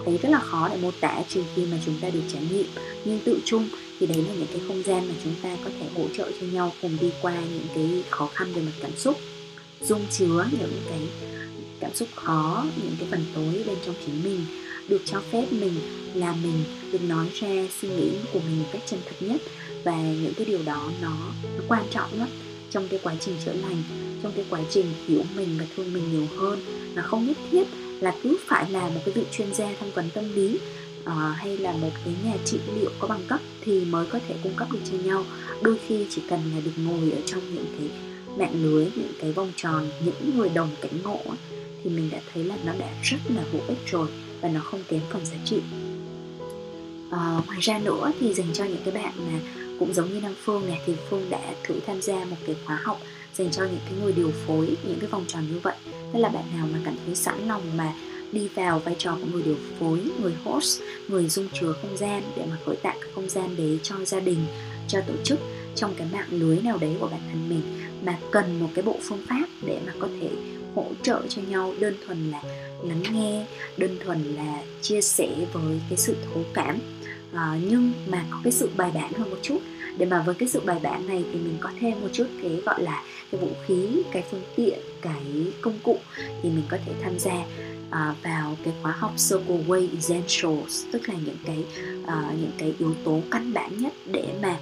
thấy 0.04 0.18
rất 0.22 0.28
là 0.28 0.38
khó 0.38 0.68
để 0.68 0.76
mô 0.82 0.90
tả 1.00 1.22
trừ 1.28 1.42
khi 1.54 1.66
mà 1.66 1.78
chúng 1.84 1.94
ta 2.00 2.10
được 2.10 2.22
trải 2.32 2.42
nghiệm. 2.50 2.66
Nhưng 3.04 3.20
tự 3.24 3.38
chung 3.44 3.68
thì 4.00 4.06
đấy 4.06 4.24
là 4.28 4.34
những 4.34 4.46
cái 4.52 4.60
không 4.68 4.82
gian 4.82 5.08
mà 5.08 5.14
chúng 5.24 5.34
ta 5.42 5.56
có 5.64 5.70
thể 5.80 5.86
hỗ 5.94 6.08
trợ 6.16 6.30
cho 6.40 6.46
nhau 6.46 6.72
cùng 6.82 6.96
đi 7.00 7.10
qua 7.22 7.40
những 7.40 7.66
cái 7.74 8.02
khó 8.10 8.26
khăn 8.26 8.52
về 8.52 8.62
mặt 8.62 8.72
cảm 8.82 8.96
xúc. 8.96 9.18
Dung 9.80 10.06
chứa 10.10 10.46
những 10.60 10.82
cái 10.88 11.00
cảm 11.80 11.94
xúc 11.94 12.08
khó 12.14 12.64
những 12.76 12.96
cái 12.98 13.08
phần 13.10 13.24
tối 13.34 13.64
bên 13.66 13.76
trong 13.86 13.94
chính 14.06 14.24
mình. 14.24 14.40
Được 14.88 15.02
cho 15.04 15.20
phép 15.30 15.52
mình 15.52 15.74
là 16.14 16.34
mình 16.42 16.64
được 16.92 17.02
nói 17.02 17.26
ra 17.34 17.48
suy 17.80 17.88
nghĩ 17.88 18.10
của 18.32 18.40
mình 18.46 18.58
một 18.58 18.68
cách 18.72 18.82
chân 18.86 19.00
thật 19.04 19.16
nhất. 19.20 19.40
Và 19.84 19.96
những 19.96 20.34
cái 20.36 20.46
điều 20.46 20.62
đó 20.62 20.90
nó, 21.02 21.16
nó 21.56 21.62
quan 21.68 21.84
trọng 21.90 22.18
lắm 22.18 22.28
trong 22.70 22.88
cái 22.88 23.00
quá 23.02 23.14
trình 23.20 23.34
chữa 23.44 23.52
lành 23.52 23.82
trong 24.22 24.32
cái 24.36 24.44
quá 24.50 24.60
trình 24.70 24.86
hiểu 25.06 25.22
mình 25.36 25.48
và 25.58 25.66
thương 25.76 25.92
mình 25.92 26.12
nhiều 26.12 26.26
hơn. 26.36 26.58
Nó 26.94 27.02
không 27.02 27.26
nhất 27.26 27.36
thiết 27.50 27.64
là 28.00 28.14
cứ 28.22 28.38
phải 28.46 28.70
là 28.70 28.88
một 28.88 29.00
cái 29.04 29.14
vị 29.14 29.22
chuyên 29.32 29.54
gia 29.54 29.72
tham 29.80 29.90
vấn 29.94 30.10
tâm 30.14 30.24
lý 30.34 30.58
uh, 31.00 31.12
hay 31.34 31.58
là 31.58 31.72
một 31.72 31.90
cái 32.04 32.14
nhà 32.24 32.34
trị 32.44 32.58
liệu 32.74 32.90
có 32.98 33.08
bằng 33.08 33.22
cấp 33.28 33.40
thì 33.60 33.84
mới 33.84 34.06
có 34.06 34.18
thể 34.28 34.34
cung 34.42 34.54
cấp 34.56 34.68
được 34.72 34.78
cho 34.90 34.98
nhau. 35.04 35.24
Đôi 35.62 35.78
khi 35.86 36.06
chỉ 36.10 36.22
cần 36.28 36.40
là 36.54 36.60
được 36.64 36.72
ngồi 36.76 37.10
ở 37.10 37.18
trong 37.26 37.54
những 37.54 37.66
cái 37.78 37.88
mạng 38.38 38.62
lưới 38.62 38.84
những 38.84 39.12
cái 39.20 39.32
vòng 39.32 39.52
tròn 39.56 39.88
những 40.04 40.38
người 40.38 40.48
đồng 40.48 40.68
cảnh 40.80 41.02
ngộ 41.02 41.20
thì 41.84 41.90
mình 41.90 42.10
đã 42.12 42.18
thấy 42.32 42.44
là 42.44 42.56
nó 42.64 42.72
đã 42.78 42.88
rất 43.02 43.18
là 43.28 43.42
hữu 43.52 43.62
ích 43.68 43.78
rồi 43.86 44.08
và 44.40 44.48
nó 44.48 44.60
không 44.60 44.82
kém 44.88 45.00
phần 45.10 45.26
giá 45.26 45.36
trị. 45.44 45.60
Uh, 47.08 47.46
ngoài 47.46 47.58
ra 47.60 47.78
nữa 47.78 48.12
thì 48.20 48.34
dành 48.34 48.46
cho 48.52 48.64
những 48.64 48.82
cái 48.84 48.94
bạn 48.94 49.12
mà 49.16 49.38
cũng 49.80 49.94
giống 49.94 50.12
như 50.12 50.20
Nam 50.20 50.34
Phương 50.44 50.66
này 50.66 50.80
thì 50.86 50.94
Phương 51.10 51.30
đã 51.30 51.40
thử 51.64 51.74
tham 51.86 52.02
gia 52.02 52.24
một 52.24 52.36
cái 52.46 52.56
khóa 52.66 52.76
học 52.82 53.00
dành 53.34 53.50
cho 53.50 53.62
những 53.62 53.80
cái 53.84 53.94
người 54.02 54.12
điều 54.12 54.30
phối 54.46 54.76
những 54.88 54.98
cái 55.00 55.08
vòng 55.10 55.24
tròn 55.28 55.44
như 55.52 55.58
vậy. 55.62 55.76
Tức 56.12 56.18
là 56.18 56.28
bạn 56.28 56.44
nào 56.56 56.68
mà 56.72 56.78
cảm 56.84 56.94
thấy 57.06 57.14
sẵn 57.14 57.48
lòng 57.48 57.62
mà 57.76 57.92
đi 58.32 58.48
vào 58.48 58.78
vai 58.78 58.96
trò 58.98 59.16
của 59.20 59.26
người 59.32 59.42
điều 59.42 59.56
phối, 59.80 60.00
người 60.22 60.32
host, 60.44 60.80
người 61.08 61.28
dung 61.28 61.48
chứa 61.60 61.72
không 61.72 61.96
gian 61.96 62.22
để 62.36 62.44
mà 62.50 62.56
khởi 62.66 62.76
tạo 62.76 62.94
cái 63.00 63.10
không 63.14 63.28
gian 63.28 63.56
đấy 63.56 63.80
cho 63.82 63.96
gia 64.04 64.20
đình, 64.20 64.38
cho 64.88 65.00
tổ 65.00 65.14
chức 65.24 65.38
trong 65.74 65.94
cái 65.94 66.06
mạng 66.12 66.28
lưới 66.30 66.60
nào 66.60 66.78
đấy 66.78 66.96
của 67.00 67.08
bản 67.08 67.20
thân 67.30 67.48
mình 67.48 67.62
mà 68.04 68.18
cần 68.30 68.60
một 68.60 68.68
cái 68.74 68.82
bộ 68.82 68.96
phương 69.02 69.24
pháp 69.28 69.46
để 69.62 69.80
mà 69.86 69.92
có 69.98 70.08
thể 70.20 70.28
hỗ 70.74 70.86
trợ 71.02 71.22
cho 71.28 71.42
nhau 71.42 71.74
đơn 71.78 71.94
thuần 72.06 72.30
là 72.30 72.42
lắng 72.82 73.02
nghe 73.12 73.46
đơn 73.76 73.98
thuần 74.04 74.22
là 74.22 74.62
chia 74.82 75.00
sẻ 75.00 75.28
với 75.52 75.80
cái 75.88 75.96
sự 75.96 76.16
thấu 76.24 76.44
cảm 76.54 76.78
à, 77.34 77.58
nhưng 77.68 77.92
mà 78.06 78.24
có 78.30 78.38
cái 78.44 78.52
sự 78.52 78.70
bài 78.76 78.90
bản 78.94 79.12
hơn 79.12 79.30
một 79.30 79.38
chút. 79.42 79.58
Để 79.98 80.06
mà 80.06 80.22
với 80.22 80.34
cái 80.34 80.48
sự 80.48 80.60
bài 80.60 80.78
bản 80.82 81.06
này 81.06 81.24
thì 81.32 81.38
mình 81.38 81.56
có 81.60 81.70
thêm 81.80 82.00
một 82.00 82.08
chút 82.12 82.26
cái 82.42 82.62
gọi 82.66 82.82
là 82.82 83.02
cái 83.30 83.40
vũ 83.40 83.48
khí 83.66 84.02
cái 84.12 84.24
phương 84.30 84.42
tiện 84.56 84.78
cái 85.02 85.52
công 85.60 85.78
cụ 85.82 85.98
thì 86.42 86.50
mình 86.50 86.64
có 86.68 86.76
thể 86.86 86.92
tham 87.02 87.18
gia 87.18 87.34
uh, 87.88 88.22
vào 88.22 88.56
cái 88.64 88.74
khóa 88.82 88.92
học 88.92 89.12
Circle 89.30 89.64
Way 89.68 89.88
Essentials 89.94 90.84
tức 90.92 91.08
là 91.08 91.14
những 91.24 91.36
cái 91.44 91.64
uh, 92.02 92.40
những 92.40 92.52
cái 92.58 92.74
yếu 92.78 92.94
tố 93.04 93.20
căn 93.30 93.52
bản 93.52 93.78
nhất 93.78 93.92
để 94.06 94.28
mà 94.42 94.56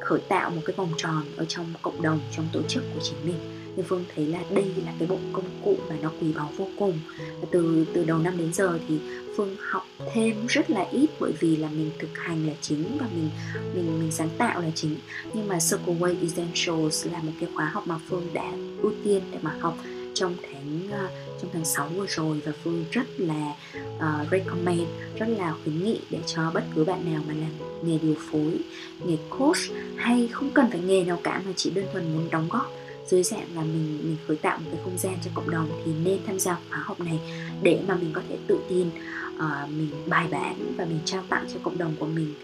khởi 0.00 0.20
tạo 0.28 0.50
một 0.50 0.60
cái 0.64 0.74
vòng 0.76 0.92
tròn 0.96 1.22
ở 1.36 1.44
trong 1.44 1.66
cộng 1.82 2.02
đồng 2.02 2.20
trong 2.36 2.48
tổ 2.52 2.62
chức 2.68 2.84
của 2.94 3.00
chính 3.02 3.26
mình 3.26 3.63
nhưng 3.76 3.86
phương 3.86 4.04
thấy 4.14 4.26
là 4.26 4.38
đây 4.50 4.64
là 4.84 4.92
cái 4.98 5.08
bộ 5.08 5.18
công 5.32 5.44
cụ 5.64 5.76
mà 5.88 5.96
nó 6.02 6.12
quý 6.20 6.32
báu 6.32 6.50
vô 6.56 6.68
cùng. 6.78 6.98
Và 7.40 7.48
từ 7.50 7.86
từ 7.94 8.04
đầu 8.04 8.18
năm 8.18 8.38
đến 8.38 8.52
giờ 8.52 8.78
thì 8.88 8.98
phương 9.36 9.56
học 9.70 9.86
thêm 10.12 10.46
rất 10.48 10.70
là 10.70 10.86
ít 10.92 11.06
bởi 11.20 11.32
vì 11.40 11.56
là 11.56 11.68
mình 11.68 11.90
thực 11.98 12.18
hành 12.18 12.46
là 12.46 12.52
chính 12.60 12.98
và 13.00 13.06
mình 13.14 13.30
mình 13.74 13.98
mình 14.00 14.10
sáng 14.12 14.28
tạo 14.38 14.60
là 14.60 14.70
chính. 14.74 14.96
Nhưng 15.34 15.48
mà 15.48 15.58
Circle 15.70 15.94
Way 15.94 16.14
Essentials 16.20 17.06
là 17.06 17.18
một 17.22 17.32
cái 17.40 17.48
khóa 17.54 17.70
học 17.72 17.86
mà 17.86 17.98
phương 18.08 18.28
đã 18.32 18.52
ưu 18.82 18.92
tiên 19.04 19.22
để 19.32 19.38
mà 19.42 19.56
học 19.60 19.76
trong 20.14 20.34
tháng 20.42 20.80
uh, 20.88 21.10
trong 21.42 21.50
tháng 21.52 21.64
6 21.64 21.88
vừa 21.88 22.06
rồi. 22.08 22.40
Và 22.44 22.52
Phương 22.64 22.84
rất 22.90 23.06
là 23.18 23.54
uh, 23.96 24.30
recommend 24.30 24.88
rất 25.18 25.26
là 25.28 25.54
khuyến 25.64 25.84
nghị 25.84 26.00
để 26.10 26.18
cho 26.26 26.50
bất 26.54 26.64
cứ 26.74 26.84
bạn 26.84 27.12
nào 27.12 27.22
mà 27.28 27.34
làm 27.34 27.50
nghề 27.82 27.98
điều 27.98 28.14
phối 28.30 28.58
nghề 29.06 29.16
coach 29.30 29.58
hay 29.96 30.28
không 30.32 30.50
cần 30.54 30.70
phải 30.70 30.80
nghề 30.80 31.04
nào 31.04 31.20
cả 31.22 31.42
mà 31.46 31.52
chỉ 31.56 31.70
đơn 31.70 31.84
thuần 31.92 32.14
muốn 32.14 32.30
đóng 32.30 32.48
góp 32.48 32.72
dưới 33.06 33.22
dạng 33.22 33.46
là 33.54 33.62
mình 33.62 33.98
mình 34.02 34.16
khởi 34.28 34.36
tạo 34.36 34.58
một 34.58 34.70
cái 34.72 34.80
không 34.84 34.98
gian 34.98 35.14
cho 35.24 35.30
cộng 35.34 35.50
đồng 35.50 35.68
thì 35.84 35.92
nên 36.04 36.18
tham 36.26 36.38
gia 36.38 36.56
khóa 36.68 36.78
học 36.78 37.00
này 37.00 37.20
để 37.62 37.80
mà 37.88 37.94
mình 37.94 38.10
có 38.12 38.22
thể 38.28 38.36
tự 38.46 38.58
tin 38.68 38.88
uh, 39.36 39.70
mình 39.70 39.90
bài 40.06 40.26
bản 40.30 40.74
và 40.76 40.84
mình 40.84 41.00
trao 41.04 41.22
tặng 41.28 41.46
cho 41.54 41.60
cộng 41.62 41.78
đồng 41.78 41.94
của 41.98 42.06
mình 42.06 42.34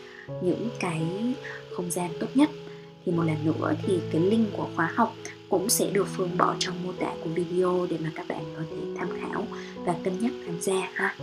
những 0.43 0.69
cái 0.81 1.03
không 1.77 1.91
gian 1.91 2.11
tốt 2.21 2.27
nhất 2.35 2.51
thì 3.05 3.13
một 3.13 3.23
lần 3.23 3.37
nữa 3.45 3.75
thì 3.87 3.99
cái 4.13 4.21
link 4.21 4.49
của 4.57 4.69
khóa 4.77 4.93
học 4.95 5.15
cũng 5.49 5.69
sẽ 5.69 5.91
được 5.91 6.07
Phương 6.17 6.37
bỏ 6.39 6.55
trong 6.59 6.75
mô 6.85 6.93
tả 6.93 7.13
của 7.25 7.31
video 7.31 7.87
để 7.91 7.97
mà 8.01 8.11
các 8.15 8.29
bạn 8.29 8.45
có 8.57 8.63
thể 8.71 8.77
tham 8.99 9.09
khảo 9.21 9.47
và 9.85 9.95
cân 10.05 10.21
nhắc 10.21 10.33
tham 10.47 10.61
gia 10.61 10.89
ha. 10.95 11.17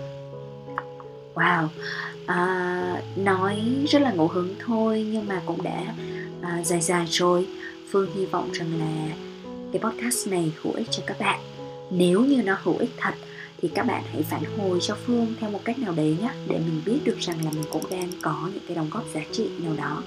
Wow, 1.34 1.68
à, 2.26 3.02
nói 3.16 3.64
rất 3.90 4.02
là 4.02 4.12
ngẫu 4.14 4.28
hứng 4.28 4.56
thôi 4.66 5.08
nhưng 5.12 5.28
mà 5.28 5.42
cũng 5.46 5.64
đã 5.64 5.96
à, 6.42 6.64
dài 6.64 6.82
dài 6.82 7.06
rồi. 7.10 7.48
Phương 7.90 8.10
hy 8.16 8.26
vọng 8.26 8.50
rằng 8.52 8.80
là 8.80 9.16
cái 9.78 9.92
podcast 9.92 10.28
này 10.28 10.52
hữu 10.64 10.74
ích 10.74 10.88
cho 10.92 11.04
các 11.06 11.20
bạn. 11.20 11.40
Nếu 11.92 12.22
như 12.22 12.44
nó 12.44 12.58
hữu 12.64 12.78
ích 12.78 12.90
thật 12.98 13.14
thì 13.62 13.70
các 13.76 13.86
bạn 13.88 14.04
hãy 14.12 14.24
phản 14.24 14.44
hồi 14.58 14.80
cho 14.82 14.98
Phương 15.06 15.34
theo 15.40 15.50
một 15.50 15.60
cách 15.64 15.80
nào 15.80 15.94
đấy 15.94 16.18
nhé 16.22 16.30
để 16.48 16.58
mình 16.58 16.82
biết 16.86 17.00
được 17.04 17.18
rằng 17.20 17.46
là 17.46 17.52
mình 17.52 17.64
cũng 17.72 17.84
đang 17.90 18.10
có 18.22 18.50
những 18.54 18.64
cái 18.68 18.76
đóng 18.76 18.90
góp 18.92 19.04
giá 19.14 19.22
trị 19.32 19.48
nào 19.60 19.74
đó. 19.78 20.04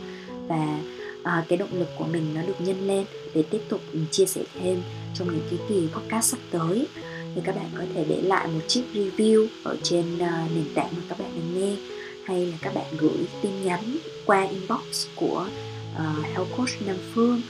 Và 0.49 0.81
uh, 1.21 1.49
cái 1.49 1.59
động 1.59 1.69
lực 1.73 1.89
của 1.99 2.05
mình 2.05 2.35
nó 2.35 2.43
được 2.43 2.55
nhân 2.59 2.87
lên 2.87 3.07
để 3.35 3.43
tiếp 3.51 3.61
tục 3.69 3.81
ừ, 3.93 3.99
chia 4.11 4.27
sẻ 4.27 4.43
thêm 4.61 4.83
trong 5.15 5.29
những 5.29 5.47
cái 5.51 5.59
kỳ 5.69 5.89
podcast 5.93 6.31
sắp 6.31 6.39
tới. 6.51 6.87
Thì 7.35 7.41
các 7.45 7.57
bạn 7.57 7.67
có 7.79 7.85
thể 7.95 8.05
để 8.09 8.21
lại 8.23 8.47
một 8.47 8.61
chiếc 8.69 8.83
review 8.95 9.47
ở 9.65 9.77
trên 9.83 10.15
uh, 10.15 10.55
nền 10.55 10.65
tảng 10.75 10.91
mà 10.97 11.03
các 11.09 11.19
bạn 11.19 11.31
đang 11.35 11.61
nghe 11.61 11.77
hay 12.25 12.47
là 12.47 12.57
các 12.63 12.75
bạn 12.75 12.87
gửi 12.99 13.27
tin 13.43 13.65
nhắn 13.65 13.81
qua 14.27 14.43
inbox 14.43 15.07
của 15.17 15.47
uh, 15.95 16.27
Health 16.27 16.57
Coach 16.57 16.87
Nam 16.87 16.97
Phương 17.15 17.41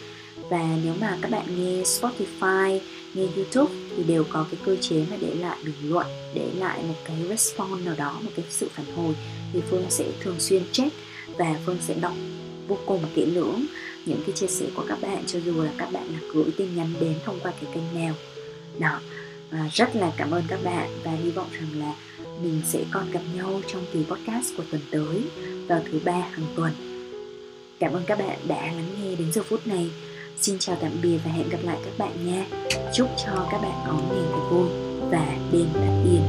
và 0.51 0.77
nếu 0.85 0.95
mà 1.01 1.19
các 1.23 1.31
bạn 1.31 1.45
nghe 1.57 1.83
Spotify, 1.83 2.79
nghe 3.15 3.27
YouTube 3.37 3.75
thì 3.97 4.03
đều 4.03 4.25
có 4.25 4.47
cái 4.51 4.61
cơ 4.65 4.77
chế 4.77 5.05
mà 5.11 5.17
để 5.21 5.35
lại 5.35 5.59
bình 5.65 5.75
luận, 5.83 6.07
để 6.35 6.51
lại 6.59 6.83
một 6.89 6.95
cái 7.05 7.17
response 7.29 7.85
nào 7.85 7.95
đó, 7.99 8.19
một 8.23 8.31
cái 8.37 8.45
sự 8.51 8.69
phản 8.73 8.87
hồi 8.97 9.15
thì 9.53 9.61
Phương 9.71 9.85
sẽ 9.89 10.05
thường 10.21 10.41
xuyên 10.41 10.63
check 10.73 10.97
và 11.39 11.57
Phương 11.67 11.79
sẽ 11.81 11.95
đọc 11.95 12.13
vô 12.69 12.79
cùng 12.87 13.03
kỹ 13.15 13.27
lưỡng 13.27 13.65
những 14.07 14.23
cái 14.27 14.37
chia 14.37 14.47
sẻ 14.47 14.67
của 14.75 14.85
các 14.89 14.99
bạn 15.03 15.25
cho 15.27 15.39
dù 15.41 15.63
là 15.63 15.71
các 15.79 15.93
bạn 15.93 16.07
là 16.13 16.19
gửi 16.35 16.45
tin 16.57 16.77
nhắn 16.77 16.93
đến 17.01 17.15
thông 17.25 17.41
qua 17.43 17.53
cái 17.61 17.71
kênh 17.75 18.01
nào. 18.01 18.15
Đó 18.79 19.01
à, 19.51 19.69
rất 19.73 19.97
là 19.97 20.13
cảm 20.17 20.31
ơn 20.31 20.43
các 20.49 20.61
bạn 20.65 20.91
và 21.05 21.11
hy 21.11 21.31
vọng 21.31 21.49
rằng 21.53 21.81
là 21.81 21.95
mình 22.43 22.61
sẽ 22.69 22.85
còn 22.91 23.11
gặp 23.11 23.23
nhau 23.37 23.61
trong 23.73 23.85
kỳ 23.93 24.05
podcast 24.09 24.57
của 24.57 24.63
tuần 24.71 24.83
tới 24.91 25.23
vào 25.69 25.83
thứ 25.91 26.01
ba 26.05 26.13
hàng 26.13 26.47
tuần. 26.57 26.73
Cảm 27.79 27.93
ơn 27.93 28.03
các 28.07 28.19
bạn 28.19 28.39
đã 28.49 28.67
lắng 28.67 28.95
nghe 29.03 29.15
đến 29.15 29.33
giờ 29.33 29.43
phút 29.43 29.67
này 29.67 29.91
xin 30.43 30.59
chào 30.59 30.77
tạm 30.81 30.91
biệt 31.03 31.19
và 31.25 31.31
hẹn 31.31 31.49
gặp 31.49 31.59
lại 31.63 31.79
các 31.85 31.93
bạn 31.99 32.27
nha. 32.27 32.47
Chúc 32.95 33.09
cho 33.25 33.47
các 33.51 33.63
bạn 33.63 33.85
có 33.87 33.93
ngày 33.93 34.25
thật 34.33 34.49
vui 34.51 34.69
và 35.11 35.37
đêm 35.53 35.67
thật 35.75 36.03
yên. 36.05 36.23